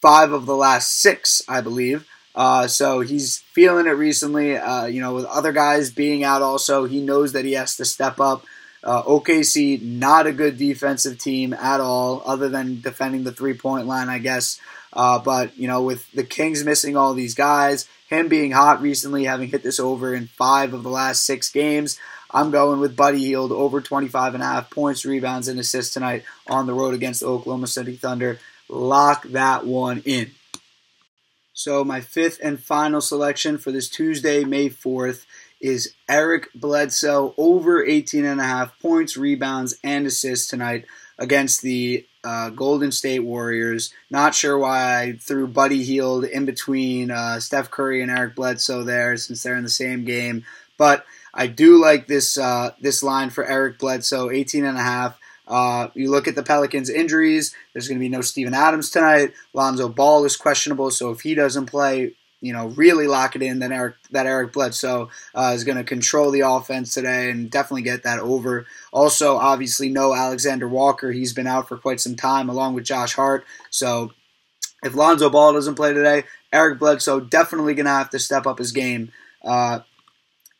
five 0.02 0.32
of 0.32 0.44
the 0.46 0.56
last 0.56 1.00
six, 1.00 1.42
I 1.48 1.60
believe. 1.60 2.06
Uh, 2.34 2.66
so 2.66 3.00
he's 3.00 3.38
feeling 3.38 3.86
it 3.86 3.90
recently. 3.90 4.56
Uh, 4.56 4.86
you 4.86 5.00
know, 5.00 5.14
with 5.14 5.24
other 5.26 5.52
guys 5.52 5.90
being 5.90 6.24
out, 6.24 6.42
also, 6.42 6.84
he 6.84 7.00
knows 7.00 7.32
that 7.32 7.44
he 7.44 7.52
has 7.52 7.76
to 7.76 7.84
step 7.84 8.18
up. 8.20 8.44
Uh, 8.82 9.02
OKC, 9.04 9.80
not 9.80 10.26
a 10.26 10.32
good 10.32 10.58
defensive 10.58 11.18
team 11.18 11.54
at 11.54 11.80
all, 11.80 12.22
other 12.26 12.48
than 12.48 12.80
defending 12.80 13.24
the 13.24 13.32
three 13.32 13.54
point 13.54 13.86
line, 13.86 14.08
I 14.08 14.18
guess. 14.18 14.60
Uh, 14.92 15.18
but, 15.18 15.56
you 15.56 15.66
know, 15.66 15.82
with 15.82 16.10
the 16.12 16.22
Kings 16.22 16.64
missing 16.64 16.96
all 16.96 17.14
these 17.14 17.34
guys, 17.34 17.88
him 18.08 18.28
being 18.28 18.52
hot 18.52 18.82
recently, 18.82 19.24
having 19.24 19.48
hit 19.48 19.62
this 19.62 19.80
over 19.80 20.14
in 20.14 20.26
five 20.26 20.74
of 20.74 20.82
the 20.82 20.90
last 20.90 21.24
six 21.24 21.50
games, 21.50 21.98
I'm 22.30 22.50
going 22.50 22.80
with 22.80 22.96
Buddy 22.96 23.24
Hield 23.24 23.52
over 23.52 23.80
25 23.80 24.34
and 24.34 24.42
a 24.42 24.46
half 24.46 24.70
points, 24.70 25.04
rebounds, 25.04 25.48
and 25.48 25.58
assists 25.58 25.94
tonight 25.94 26.24
on 26.48 26.66
the 26.66 26.74
road 26.74 26.94
against 26.94 27.20
the 27.20 27.26
Oklahoma 27.26 27.68
City 27.68 27.96
Thunder. 27.96 28.38
Lock 28.68 29.22
that 29.28 29.64
one 29.66 30.02
in. 30.04 30.32
So, 31.56 31.84
my 31.84 32.00
fifth 32.00 32.40
and 32.42 32.58
final 32.58 33.00
selection 33.00 33.58
for 33.58 33.70
this 33.70 33.88
Tuesday, 33.88 34.44
May 34.44 34.68
4th, 34.68 35.24
is 35.60 35.94
Eric 36.08 36.48
Bledsoe 36.52 37.32
over 37.38 37.84
18 37.84 38.24
and 38.24 38.40
a 38.40 38.44
half 38.44 38.76
points, 38.80 39.16
rebounds, 39.16 39.78
and 39.84 40.04
assists 40.04 40.48
tonight 40.48 40.84
against 41.16 41.62
the 41.62 42.04
uh, 42.24 42.50
Golden 42.50 42.90
State 42.90 43.20
Warriors. 43.20 43.94
Not 44.10 44.34
sure 44.34 44.58
why 44.58 45.00
I 45.00 45.12
threw 45.12 45.46
Buddy 45.46 45.84
Hield 45.84 46.24
in 46.24 46.44
between 46.44 47.12
uh, 47.12 47.38
Steph 47.38 47.70
Curry 47.70 48.02
and 48.02 48.10
Eric 48.10 48.34
Bledsoe 48.34 48.82
there 48.82 49.16
since 49.16 49.44
they're 49.44 49.56
in 49.56 49.62
the 49.62 49.70
same 49.70 50.04
game, 50.04 50.44
but 50.76 51.06
I 51.32 51.46
do 51.46 51.80
like 51.80 52.08
this 52.08 52.36
uh, 52.36 52.72
this 52.80 53.00
line 53.00 53.30
for 53.30 53.44
Eric 53.44 53.78
Bledsoe, 53.78 54.30
18 54.30 54.64
and 54.64 54.76
a 54.76 54.82
half. 54.82 55.20
Uh, 55.46 55.88
you 55.94 56.10
look 56.10 56.26
at 56.26 56.34
the 56.34 56.42
Pelicans' 56.42 56.90
injuries. 56.90 57.54
There's 57.72 57.88
going 57.88 57.98
to 57.98 58.04
be 58.04 58.08
no 58.08 58.22
Steven 58.22 58.54
Adams 58.54 58.90
tonight. 58.90 59.32
Lonzo 59.52 59.88
Ball 59.88 60.24
is 60.24 60.36
questionable, 60.36 60.90
so 60.90 61.10
if 61.10 61.20
he 61.20 61.34
doesn't 61.34 61.66
play, 61.66 62.14
you 62.40 62.52
know, 62.52 62.68
really 62.68 63.06
lock 63.06 63.36
it 63.36 63.42
in, 63.42 63.58
then 63.58 63.72
Eric 63.72 63.96
that 64.10 64.26
Eric 64.26 64.52
Bledsoe 64.52 65.10
uh, 65.34 65.52
is 65.54 65.64
going 65.64 65.78
to 65.78 65.84
control 65.84 66.30
the 66.30 66.40
offense 66.40 66.94
today 66.94 67.30
and 67.30 67.50
definitely 67.50 67.82
get 67.82 68.02
that 68.04 68.20
over. 68.20 68.66
Also, 68.92 69.36
obviously, 69.36 69.88
no 69.88 70.14
Alexander 70.14 70.68
Walker. 70.68 71.12
He's 71.12 71.32
been 71.32 71.46
out 71.46 71.68
for 71.68 71.76
quite 71.76 72.00
some 72.00 72.16
time, 72.16 72.48
along 72.48 72.74
with 72.74 72.84
Josh 72.84 73.14
Hart. 73.14 73.44
So, 73.70 74.12
if 74.82 74.94
Lonzo 74.94 75.30
Ball 75.30 75.54
doesn't 75.54 75.76
play 75.76 75.92
today, 75.94 76.24
Eric 76.52 76.78
Bledsoe 76.78 77.20
definitely 77.20 77.74
going 77.74 77.86
to 77.86 77.92
have 77.92 78.10
to 78.10 78.18
step 78.18 78.46
up 78.46 78.58
his 78.58 78.72
game 78.72 79.10
uh, 79.42 79.80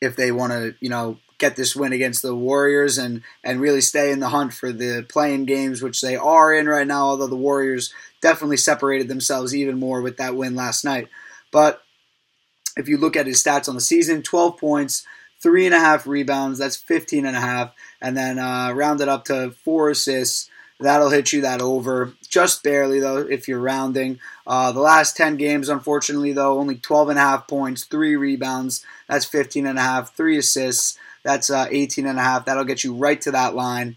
if 0.00 0.16
they 0.16 0.32
want 0.32 0.52
to, 0.52 0.74
you 0.80 0.88
know, 0.88 1.18
get 1.38 1.56
this 1.56 1.74
win 1.74 1.92
against 1.92 2.22
the 2.22 2.34
Warriors 2.34 2.98
and 2.98 3.22
and 3.42 3.60
really 3.60 3.80
stay 3.80 4.10
in 4.10 4.20
the 4.20 4.28
hunt 4.28 4.52
for 4.52 4.72
the 4.72 5.04
playing 5.08 5.44
games, 5.44 5.82
which 5.82 6.00
they 6.00 6.16
are 6.16 6.54
in 6.54 6.66
right 6.66 6.86
now. 6.86 7.06
Although 7.06 7.26
the 7.26 7.36
Warriors 7.36 7.92
definitely 8.20 8.56
separated 8.56 9.08
themselves 9.08 9.54
even 9.54 9.78
more 9.78 10.00
with 10.00 10.16
that 10.16 10.36
win 10.36 10.54
last 10.54 10.84
night. 10.84 11.08
But 11.50 11.82
if 12.76 12.88
you 12.88 12.98
look 12.98 13.16
at 13.16 13.26
his 13.26 13.42
stats 13.42 13.68
on 13.68 13.74
the 13.74 13.80
season, 13.80 14.22
12 14.22 14.58
points, 14.58 15.06
three 15.40 15.66
and 15.66 15.74
a 15.74 15.78
half 15.78 16.06
rebounds, 16.06 16.58
that's 16.58 16.76
15 16.76 17.26
and 17.26 17.36
a 17.36 17.40
half, 17.40 17.72
and 18.00 18.16
then 18.16 18.38
uh, 18.38 18.72
rounded 18.72 19.08
up 19.08 19.24
to 19.26 19.52
four 19.64 19.90
assists. 19.90 20.50
That'll 20.80 21.10
hit 21.10 21.32
you 21.32 21.40
that 21.42 21.62
over 21.62 22.14
just 22.28 22.64
barely 22.64 22.98
though 22.98 23.18
if 23.18 23.46
you're 23.46 23.60
rounding. 23.60 24.18
Uh, 24.44 24.72
the 24.72 24.80
last 24.80 25.16
10 25.16 25.36
games, 25.36 25.68
unfortunately 25.68 26.32
though, 26.32 26.58
only 26.58 26.76
12 26.76 27.10
and 27.10 27.18
a 27.18 27.22
half 27.22 27.46
points, 27.46 27.84
three 27.84 28.16
rebounds. 28.16 28.84
That's 29.08 29.24
15 29.24 29.66
and 29.66 29.78
a 29.78 29.82
half, 29.82 30.16
three 30.16 30.36
assists. 30.36 30.98
That's 31.24 31.50
uh, 31.50 31.66
18 31.70 32.06
and 32.06 32.18
a 32.18 32.22
half. 32.22 32.44
That'll 32.44 32.64
get 32.64 32.84
you 32.84 32.94
right 32.94 33.20
to 33.22 33.32
that 33.32 33.54
line. 33.54 33.96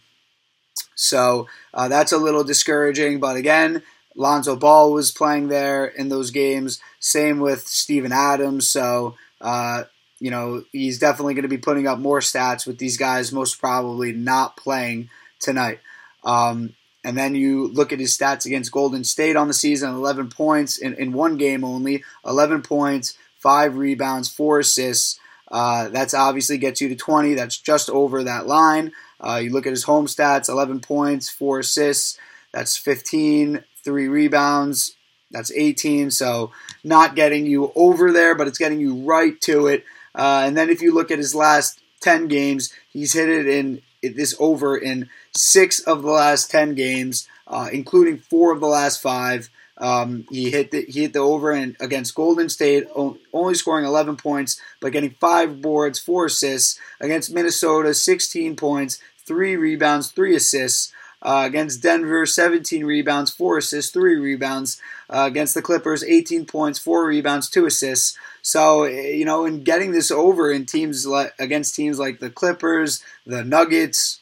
So 0.95 1.47
uh, 1.73 1.87
that's 1.87 2.11
a 2.11 2.17
little 2.17 2.43
discouraging, 2.43 3.19
but 3.19 3.35
again, 3.35 3.83
Lonzo 4.15 4.55
Ball 4.55 4.91
was 4.91 5.11
playing 5.11 5.47
there 5.47 5.85
in 5.85 6.09
those 6.09 6.31
games. 6.31 6.81
Same 6.99 7.39
with 7.39 7.67
Steven 7.67 8.11
Adams. 8.11 8.67
So, 8.67 9.15
uh, 9.39 9.83
you 10.19 10.31
know, 10.31 10.63
he's 10.71 10.97
definitely 10.97 11.35
going 11.35 11.43
to 11.43 11.49
be 11.49 11.59
putting 11.59 11.87
up 11.87 11.99
more 11.99 12.19
stats 12.19 12.65
with 12.65 12.79
these 12.79 12.97
guys 12.97 13.31
most 13.31 13.59
probably 13.59 14.11
not 14.11 14.57
playing 14.57 15.09
tonight. 15.39 15.79
Um, 16.23 16.73
and 17.03 17.15
then 17.15 17.35
you 17.35 17.67
look 17.67 17.93
at 17.93 17.99
his 17.99 18.17
stats 18.17 18.45
against 18.45 18.71
Golden 18.71 19.03
State 19.03 19.35
on 19.35 19.47
the 19.47 19.53
season 19.53 19.91
11 19.91 20.29
points 20.29 20.77
in, 20.79 20.95
in 20.95 21.13
one 21.13 21.37
game 21.37 21.63
only, 21.63 22.03
11 22.25 22.63
points, 22.63 23.17
5 23.37 23.77
rebounds, 23.77 24.29
4 24.29 24.59
assists. 24.59 25.19
Uh, 25.49 25.89
that's 25.89 26.13
obviously 26.13 26.57
gets 26.57 26.81
you 26.81 26.89
to 26.89 26.95
20. 26.95 27.33
That's 27.33 27.57
just 27.57 27.89
over 27.89 28.23
that 28.23 28.47
line. 28.47 28.91
Uh, 29.19 29.39
you 29.43 29.51
look 29.51 29.65
at 29.65 29.71
his 29.71 29.83
home 29.83 30.05
stats 30.05 30.49
11 30.49 30.81
points, 30.81 31.29
4 31.29 31.59
assists. 31.59 32.19
That's 32.51 32.77
15 32.77 33.63
three 33.87 34.09
rebounds. 34.09 34.97
That's 35.31 35.51
18. 35.51 36.11
So 36.11 36.51
not 36.83 37.15
getting 37.15 37.45
you 37.45 37.71
over 37.73 38.11
there, 38.11 38.35
but 38.35 38.47
it's 38.47 38.57
getting 38.57 38.81
you 38.81 38.95
right 38.95 39.39
to 39.41 39.67
it. 39.67 39.85
Uh, 40.13 40.43
and 40.45 40.57
then 40.57 40.69
if 40.69 40.81
you 40.81 40.93
look 40.93 41.09
at 41.09 41.19
his 41.19 41.33
last 41.33 41.79
10 42.01 42.27
games, 42.27 42.73
he's 42.91 43.13
hit 43.13 43.29
it 43.29 43.47
in 43.47 43.81
this 44.01 44.35
over 44.39 44.77
in 44.77 45.09
six 45.33 45.79
of 45.79 46.01
the 46.01 46.11
last 46.11 46.51
10 46.51 46.75
games, 46.75 47.27
uh, 47.47 47.69
including 47.71 48.17
four 48.17 48.51
of 48.51 48.59
the 48.59 48.67
last 48.67 49.01
five. 49.01 49.49
Um, 49.79 50.25
he 50.31 50.49
hit 50.49 50.71
the, 50.71 50.85
he 50.87 51.01
hit 51.01 51.13
the 51.13 51.19
over 51.19 51.51
and 51.51 51.75
against 51.79 52.15
Golden 52.15 52.49
State, 52.49 52.87
only 53.33 53.53
scoring 53.53 53.85
11 53.85 54.17
points, 54.17 54.59
but 54.79 54.91
getting 54.91 55.11
five 55.11 55.61
boards, 55.61 55.99
four 55.99 56.25
assists. 56.25 56.79
Against 56.99 57.33
Minnesota, 57.33 57.93
16 57.93 58.55
points, 58.55 58.99
three 59.25 59.55
rebounds, 59.55 60.11
three 60.11 60.35
assists. 60.35 60.93
Uh, 61.21 61.43
against 61.47 61.81
Denver, 61.81 62.27
17 62.27 62.85
rebounds, 62.85 63.31
4 63.31 63.57
assists, 63.57 63.91
3 63.91 64.17
rebounds. 64.17 64.79
Uh, 65.09 65.23
against 65.25 65.55
the 65.55 65.63
Clippers, 65.63 66.03
18 66.03 66.45
points, 66.45 66.77
4 66.77 67.07
rebounds, 67.07 67.49
2 67.49 67.65
assists. 67.65 68.15
So, 68.43 68.85
you 68.85 69.25
know, 69.25 69.45
in 69.45 69.63
getting 69.63 69.91
this 69.91 70.11
over 70.11 70.51
in 70.51 70.67
teams 70.67 71.07
like, 71.07 71.33
against 71.39 71.75
teams 71.75 71.97
like 71.97 72.19
the 72.19 72.29
Clippers, 72.29 73.03
the 73.25 73.43
Nuggets, 73.43 74.21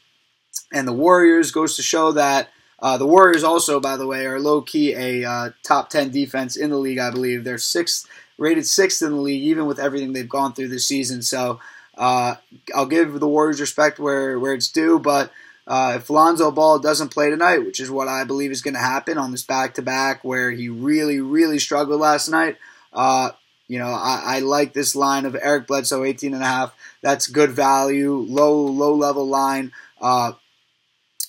and 0.71 0.87
the 0.87 0.93
Warriors 0.93 1.51
goes 1.51 1.75
to 1.75 1.83
show 1.83 2.13
that 2.13 2.49
uh, 2.79 2.97
the 2.97 3.07
Warriors 3.07 3.43
also, 3.43 3.79
by 3.79 3.97
the 3.97 4.07
way, 4.07 4.25
are 4.25 4.39
low 4.39 4.61
key 4.61 4.93
a 4.93 5.23
uh, 5.23 5.49
top 5.63 5.89
10 5.89 6.11
defense 6.11 6.55
in 6.55 6.69
the 6.69 6.77
league, 6.77 6.99
I 6.99 7.11
believe. 7.11 7.43
They're 7.43 7.57
sixth, 7.57 8.07
rated 8.37 8.65
sixth 8.65 9.01
in 9.01 9.11
the 9.11 9.21
league, 9.21 9.43
even 9.43 9.65
with 9.65 9.79
everything 9.79 10.13
they've 10.13 10.27
gone 10.27 10.53
through 10.53 10.69
this 10.69 10.87
season. 10.87 11.21
So, 11.21 11.59
uh, 11.97 12.35
I'll 12.75 12.85
give 12.85 13.19
the 13.19 13.27
Warriors 13.27 13.61
respect 13.61 13.99
where, 13.99 14.37
where 14.37 14.53
it's 14.53 14.69
due, 14.69 14.99
but 14.99 15.31
uh, 15.67 15.93
if 15.95 16.09
Lonzo 16.09 16.51
Ball 16.51 16.79
doesn't 16.79 17.13
play 17.13 17.29
tonight, 17.29 17.59
which 17.59 17.79
is 17.79 17.89
what 17.89 18.07
I 18.07 18.23
believe 18.23 18.51
is 18.51 18.61
going 18.61 18.75
to 18.75 18.79
happen 18.79 19.17
on 19.17 19.31
this 19.31 19.43
back 19.43 19.75
to 19.75 19.81
back 19.81 20.23
where 20.23 20.51
he 20.51 20.69
really, 20.69 21.19
really 21.19 21.57
struggled 21.57 21.99
last 21.99 22.27
night, 22.29 22.57
uh, 22.93 23.31
you 23.67 23.79
know, 23.79 23.87
I, 23.87 24.21
I, 24.25 24.39
like 24.39 24.73
this 24.73 24.95
line 24.95 25.25
of 25.25 25.35
Eric 25.35 25.65
Bledsoe, 25.65 26.03
18 26.03 26.35
and 26.35 26.43
a 26.43 26.45
half. 26.45 26.75
That's 27.01 27.25
good 27.25 27.49
value, 27.49 28.13
low, 28.13 28.55
low 28.59 28.93
level 28.93 29.27
line. 29.27 29.71
Uh, 29.99 30.33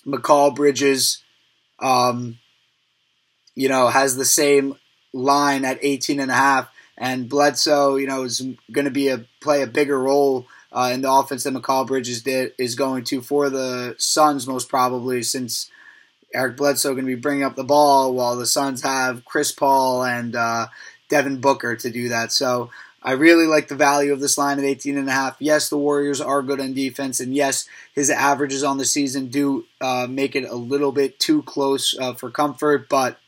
Mikal 0.07 0.55
Bridges, 0.55 1.23
um, 1.81 2.39
you 3.55 3.69
know, 3.69 3.89
has 3.89 4.17
the 4.17 4.25
same 4.25 4.77
line 5.13 5.65
at 5.65 5.79
18 5.83 6.21
and 6.21 6.31
a 6.31 6.35
half. 6.35 6.71
And 6.99 7.29
Bledsoe, 7.29 7.97
you 7.97 8.07
know, 8.07 8.23
is 8.23 8.41
going 8.73 8.87
to 8.87 8.91
be 8.91 9.09
a 9.09 9.27
play 9.41 9.63
a 9.63 9.67
bigger 9.67 9.99
role 9.99 10.47
uh, 10.73 10.91
in 10.93 11.03
the 11.03 11.13
offense 11.13 11.45
than 11.45 11.55
Mikal 11.55 11.87
Bridges 11.87 12.23
did 12.23 12.53
is 12.59 12.75
going 12.75 13.05
to 13.05 13.21
for 13.21 13.51
the 13.51 13.95
Suns 13.99 14.47
most 14.47 14.69
probably 14.69 15.23
since 15.23 15.71
Eric 16.35 16.57
Bledsoe 16.57 16.93
going 16.93 17.07
to 17.07 17.15
be 17.15 17.21
bringing 17.21 17.45
up 17.45 17.57
the 17.57 17.65
ball 17.65 18.15
while 18.15 18.37
the 18.37 18.47
Suns 18.47 18.83
have 18.83 19.25
Chris 19.25 19.53
Paul 19.53 20.05
and 20.05 20.35
uh, 20.35 20.67
Devin 21.09 21.41
Booker 21.41 21.77
to 21.77 21.91
do 21.91 22.09
that. 22.09 22.33
So 22.33 22.71
I 23.07 23.13
really 23.13 23.47
like 23.47 23.69
the 23.69 23.77
value 23.77 24.13
of 24.13 24.19
this 24.19 24.37
line 24.37 24.59
at 24.59 24.65
18 24.65 24.99
and 24.99 25.09
a 25.09 25.13
half. 25.13 25.37
Yes, 25.39 25.69
the 25.69 25.79
Warriors 25.79 26.21
are 26.21 26.43
good 26.43 26.61
on 26.61 26.75
defense, 26.75 27.21
and 27.21 27.33
yes, 27.33 27.69
his 27.95 28.11
averages 28.11 28.65
on 28.65 28.79
the 28.79 28.85
season 28.85 29.29
do 29.29 29.65
uh, 29.81 30.09
make 30.11 30.35
it 30.35 30.43
a 30.43 30.57
little 30.57 30.91
bit 30.91 31.21
too 31.21 31.43
close 31.45 31.97
uh, 31.97 32.15
for 32.15 32.33
comfort. 32.33 32.89
But 32.89 33.21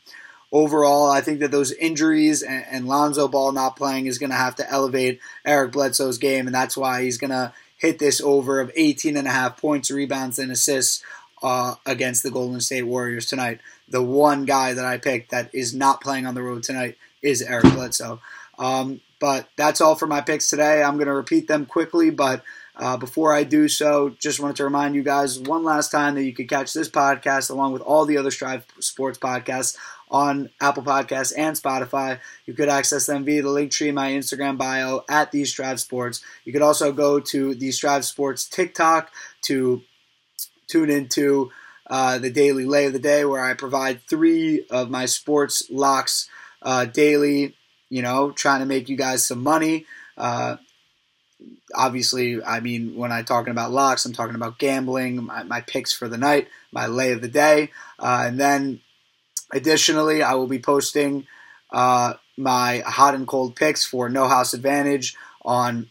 overall, 0.51 1.09
I 1.09 1.21
think 1.21 1.39
that 1.39 1.51
those 1.51 1.71
injuries 1.71 2.43
and, 2.43 2.65
and 2.69 2.87
Lonzo 2.89 3.29
Ball 3.29 3.53
not 3.53 3.77
playing 3.77 4.07
is 4.07 4.17
going 4.17 4.31
to 4.31 4.35
have 4.35 4.57
to 4.57 4.69
elevate 4.69 5.21
Eric 5.45 5.71
Bledsoe's 5.71 6.17
game, 6.17 6.45
and 6.45 6.53
that's 6.53 6.75
why 6.75 7.03
he's 7.03 7.17
going 7.17 7.31
to 7.31 7.53
hit 7.77 7.99
this 7.99 8.19
over 8.19 8.59
of 8.59 8.73
18 8.75 9.15
and 9.15 9.29
a 9.29 9.31
half 9.31 9.55
points, 9.55 9.89
rebounds, 9.89 10.37
and 10.39 10.51
assists 10.51 11.01
uh, 11.41 11.75
against 11.85 12.23
the 12.23 12.31
Golden 12.31 12.59
State 12.59 12.83
Warriors 12.83 13.27
tonight. 13.27 13.61
The 13.87 14.03
one 14.03 14.43
guy 14.43 14.73
that 14.73 14.83
I 14.83 14.97
picked 14.97 15.31
that 15.31 15.55
is 15.55 15.73
not 15.73 16.01
playing 16.01 16.27
on 16.27 16.35
the 16.35 16.43
road 16.43 16.63
tonight 16.63 16.97
is 17.21 17.41
Eric 17.41 17.71
Bledsoe. 17.73 18.19
Um, 18.57 18.99
but 19.19 19.49
that's 19.55 19.81
all 19.81 19.95
for 19.95 20.07
my 20.07 20.21
picks 20.21 20.49
today. 20.49 20.81
I'm 20.81 20.95
going 20.95 21.07
to 21.07 21.13
repeat 21.13 21.47
them 21.47 21.65
quickly, 21.65 22.09
but 22.09 22.43
uh, 22.75 22.95
before 22.95 23.33
I 23.33 23.43
do 23.43 23.67
so, 23.67 24.15
just 24.19 24.39
wanted 24.39 24.55
to 24.57 24.63
remind 24.63 24.95
you 24.95 25.03
guys 25.03 25.37
one 25.37 25.63
last 25.63 25.91
time 25.91 26.15
that 26.15 26.23
you 26.23 26.33
can 26.33 26.47
catch 26.47 26.73
this 26.73 26.89
podcast 26.89 27.49
along 27.49 27.73
with 27.73 27.81
all 27.81 28.05
the 28.05 28.17
other 28.17 28.31
Strive 28.31 28.65
Sports 28.79 29.19
podcasts 29.19 29.75
on 30.09 30.49
Apple 30.61 30.83
Podcasts 30.83 31.33
and 31.37 31.57
Spotify. 31.57 32.19
You 32.45 32.53
could 32.53 32.69
access 32.69 33.05
them 33.05 33.25
via 33.25 33.41
the 33.41 33.49
link 33.49 33.71
tree 33.71 33.89
in 33.89 33.95
my 33.95 34.11
Instagram 34.11 34.57
bio 34.57 35.03
at 35.09 35.31
These 35.31 35.49
Strive 35.51 35.81
Sports. 35.81 36.23
You 36.45 36.53
could 36.53 36.61
also 36.61 36.93
go 36.93 37.19
to 37.19 37.53
the 37.53 37.71
Strive 37.71 38.05
Sports 38.05 38.47
TikTok 38.47 39.11
to 39.43 39.81
tune 40.69 40.89
into 40.89 41.51
uh, 41.89 42.17
the 42.17 42.29
daily 42.29 42.65
lay 42.65 42.85
of 42.85 42.93
the 42.93 42.99
day 42.99 43.25
where 43.25 43.43
I 43.43 43.55
provide 43.55 44.01
three 44.07 44.65
of 44.69 44.89
my 44.89 45.05
sports 45.05 45.63
locks 45.69 46.29
uh, 46.61 46.85
daily 46.85 47.55
you 47.89 48.01
know, 48.01 48.31
trying 48.31 48.59
to 48.59 48.65
make 48.65 48.89
you 48.89 48.95
guys 48.95 49.25
some 49.25 49.41
money. 49.41 49.85
Uh, 50.17 50.57
obviously, 51.75 52.43
I 52.43 52.59
mean, 52.59 52.95
when 52.95 53.11
I'm 53.11 53.25
talking 53.25 53.51
about 53.51 53.71
locks, 53.71 54.05
I'm 54.05 54.13
talking 54.13 54.35
about 54.35 54.59
gambling, 54.59 55.23
my, 55.23 55.43
my 55.43 55.61
picks 55.61 55.93
for 55.93 56.07
the 56.07 56.17
night, 56.17 56.47
my 56.71 56.87
lay 56.87 57.11
of 57.11 57.21
the 57.21 57.27
day. 57.27 57.71
Uh, 57.97 58.23
and 58.27 58.39
then 58.39 58.81
additionally, 59.51 60.21
I 60.21 60.33
will 60.35 60.47
be 60.47 60.59
posting 60.59 61.27
uh, 61.71 62.13
my 62.37 62.79
hot 62.85 63.15
and 63.15 63.27
cold 63.27 63.55
picks 63.55 63.85
for 63.85 64.09
No 64.09 64.27
House 64.27 64.53
Advantage 64.53 65.15
on 65.43 65.89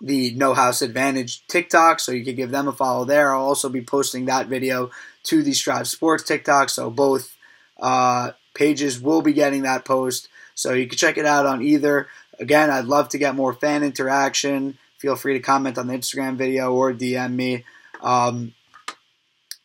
the 0.00 0.34
No 0.34 0.52
House 0.52 0.82
Advantage 0.82 1.46
TikTok, 1.46 2.00
so 2.00 2.12
you 2.12 2.24
can 2.24 2.34
give 2.34 2.50
them 2.50 2.68
a 2.68 2.72
follow 2.72 3.04
there. 3.04 3.34
I'll 3.34 3.46
also 3.46 3.68
be 3.68 3.82
posting 3.82 4.26
that 4.26 4.48
video 4.48 4.90
to 5.24 5.42
the 5.42 5.52
Strive 5.52 5.86
Sports 5.86 6.24
TikTok, 6.24 6.70
so 6.70 6.90
both 6.90 7.36
uh, 7.80 8.32
pages 8.54 9.00
will 9.00 9.22
be 9.22 9.32
getting 9.32 9.62
that 9.62 9.84
post. 9.84 10.28
So 10.62 10.72
you 10.74 10.86
can 10.86 10.96
check 10.96 11.18
it 11.18 11.26
out 11.26 11.44
on 11.44 11.60
either. 11.60 12.06
Again, 12.38 12.70
I'd 12.70 12.84
love 12.84 13.08
to 13.10 13.18
get 13.18 13.34
more 13.34 13.52
fan 13.52 13.82
interaction. 13.82 14.78
Feel 14.98 15.16
free 15.16 15.34
to 15.34 15.40
comment 15.40 15.76
on 15.76 15.88
the 15.88 15.94
Instagram 15.94 16.36
video 16.36 16.72
or 16.72 16.92
DM 16.92 17.34
me. 17.34 17.64
Um, 18.00 18.54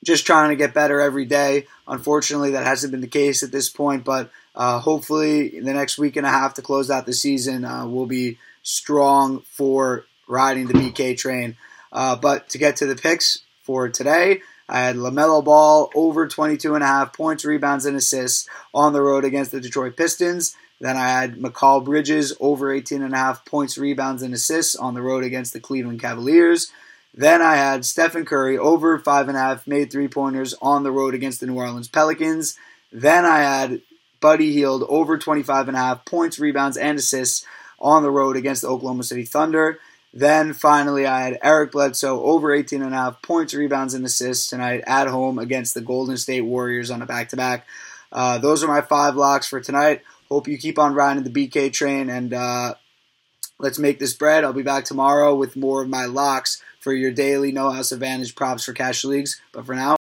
just 0.04 0.26
trying 0.26 0.50
to 0.50 0.56
get 0.56 0.74
better 0.74 1.00
every 1.00 1.26
day. 1.26 1.68
Unfortunately, 1.88 2.52
that 2.52 2.66
hasn't 2.66 2.92
been 2.92 3.02
the 3.02 3.08
case 3.08 3.44
at 3.44 3.52
this 3.52 3.70
point, 3.70 4.04
but 4.04 4.32
uh, 4.56 4.80
hopefully, 4.80 5.56
in 5.56 5.66
the 5.66 5.74
next 5.74 6.00
week 6.00 6.16
and 6.16 6.26
a 6.26 6.32
half 6.32 6.56
to 6.56 6.64
close 6.64 6.90
out 6.90 7.06
the 7.06 7.14
season, 7.14 7.64
uh, 7.64 7.86
we'll 7.88 8.08
be 8.08 8.40
strong 8.64 9.42
for 9.42 10.06
riding 10.28 10.68
the 10.68 10.74
BK 10.74 11.16
train. 11.16 11.56
Uh, 11.92 12.16
but 12.16 12.50
to 12.50 12.58
get 12.58 12.78
to 12.78 12.88
the 12.88 12.96
picks 12.96 13.40
for 13.62 13.88
today, 13.88 14.42
I 14.68 14.80
had 14.80 14.96
LaMelo 14.96 15.44
Ball 15.44 15.92
over 15.96 16.28
22 16.28 16.74
and 16.76 16.84
a 16.84 16.88
half 16.88 17.14
points, 17.14 17.46
rebounds, 17.46 17.86
and 17.86 17.96
assists 17.96 18.50
on 18.74 18.94
the 18.94 19.02
road 19.02 19.26
against 19.26 19.52
the 19.52 19.62
Detroit 19.62 19.96
Pistons. 19.96 20.56
Then 20.80 20.96
I 20.98 21.08
had 21.10 21.38
Mikal 21.38 21.84
Bridges 21.84 22.34
over 22.40 22.72
18 22.72 23.02
and 23.02 23.14
a 23.14 23.18
half 23.18 23.46
points, 23.46 23.78
rebounds, 23.78 24.22
and 24.22 24.34
assists 24.34 24.76
on 24.76 24.94
the 24.94 25.02
road 25.02 25.24
against 25.24 25.54
the 25.54 25.60
Cleveland 25.60 26.02
Cavaliers. 26.02 26.72
Then 27.14 27.42
I 27.42 27.56
had 27.56 27.84
Stephen 27.84 28.26
Curry 28.26 28.60
over 28.60 29.00
five 29.00 29.28
and 29.28 29.36
a 29.36 29.42
half 29.42 29.66
made 29.66 29.92
three 29.92 30.08
pointers 30.08 30.54
on 30.62 30.84
the 30.84 30.92
road 30.92 31.16
against 31.16 31.40
the 31.40 31.48
New 31.48 31.56
Orleans 31.56 31.88
Pelicans. 31.88 32.58
Then 32.92 33.26
I 33.26 33.40
had 33.40 33.82
Buddy 34.20 34.54
Hield 34.54 34.84
over 34.88 35.18
25 35.18 35.68
and 35.68 35.76
a 35.76 35.80
half 35.80 36.06
points, 36.06 36.38
rebounds, 36.38 36.78
and 36.78 37.00
assists 37.00 37.44
on 37.80 38.04
the 38.04 38.12
road 38.12 38.38
against 38.38 38.62
the 38.62 38.68
Oklahoma 38.68 39.04
City 39.04 39.26
Thunder. 39.26 39.80
Then 40.14 40.54
finally, 40.54 41.06
I 41.06 41.22
had 41.22 41.40
Eric 41.44 41.72
Bledsoe 41.72 42.24
over 42.24 42.54
18 42.54 42.82
and 42.82 42.94
a 42.94 42.98
half 42.98 43.22
points, 43.22 43.54
rebounds, 43.54 43.94
and 43.94 44.06
assists 44.06 44.48
tonight 44.48 44.84
at 44.88 45.08
home 45.08 45.38
against 45.38 45.74
the 45.74 45.82
Golden 45.82 46.18
State 46.18 46.42
Warriors 46.42 46.92
on 46.92 47.02
a 47.02 47.06
back 47.06 47.30
to 47.30 47.36
back. 47.36 47.68
Those 48.12 48.64
are 48.64 48.68
my 48.68 48.82
five 48.82 49.16
locks 49.16 49.48
for 49.48 49.60
tonight. 49.60 50.02
Hope 50.30 50.48
you 50.48 50.58
keep 50.58 50.80
on 50.80 50.94
riding 50.94 51.24
the 51.24 51.30
BK 51.30 51.72
train 51.74 52.10
and 52.10 52.34
uh, 52.34 52.76
let's 53.60 53.80
make 53.80 54.00
this 54.00 54.14
bread. 54.14 54.44
I'll 54.44 54.54
be 54.54 54.64
back 54.64 54.86
tomorrow 54.86 55.36
with 55.36 55.56
more 55.56 55.82
of 55.82 55.90
my 55.90 56.06
locks 56.06 56.62
for 56.80 56.94
your 56.94 57.12
daily 57.12 57.52
No 57.52 57.72
House 57.72 57.92
Advantage 57.92 58.36
props 58.36 58.66
for 58.66 58.74
cash 58.74 59.04
leagues. 59.04 59.42
But 59.52 59.66
for 59.66 59.76
now, 59.76 59.97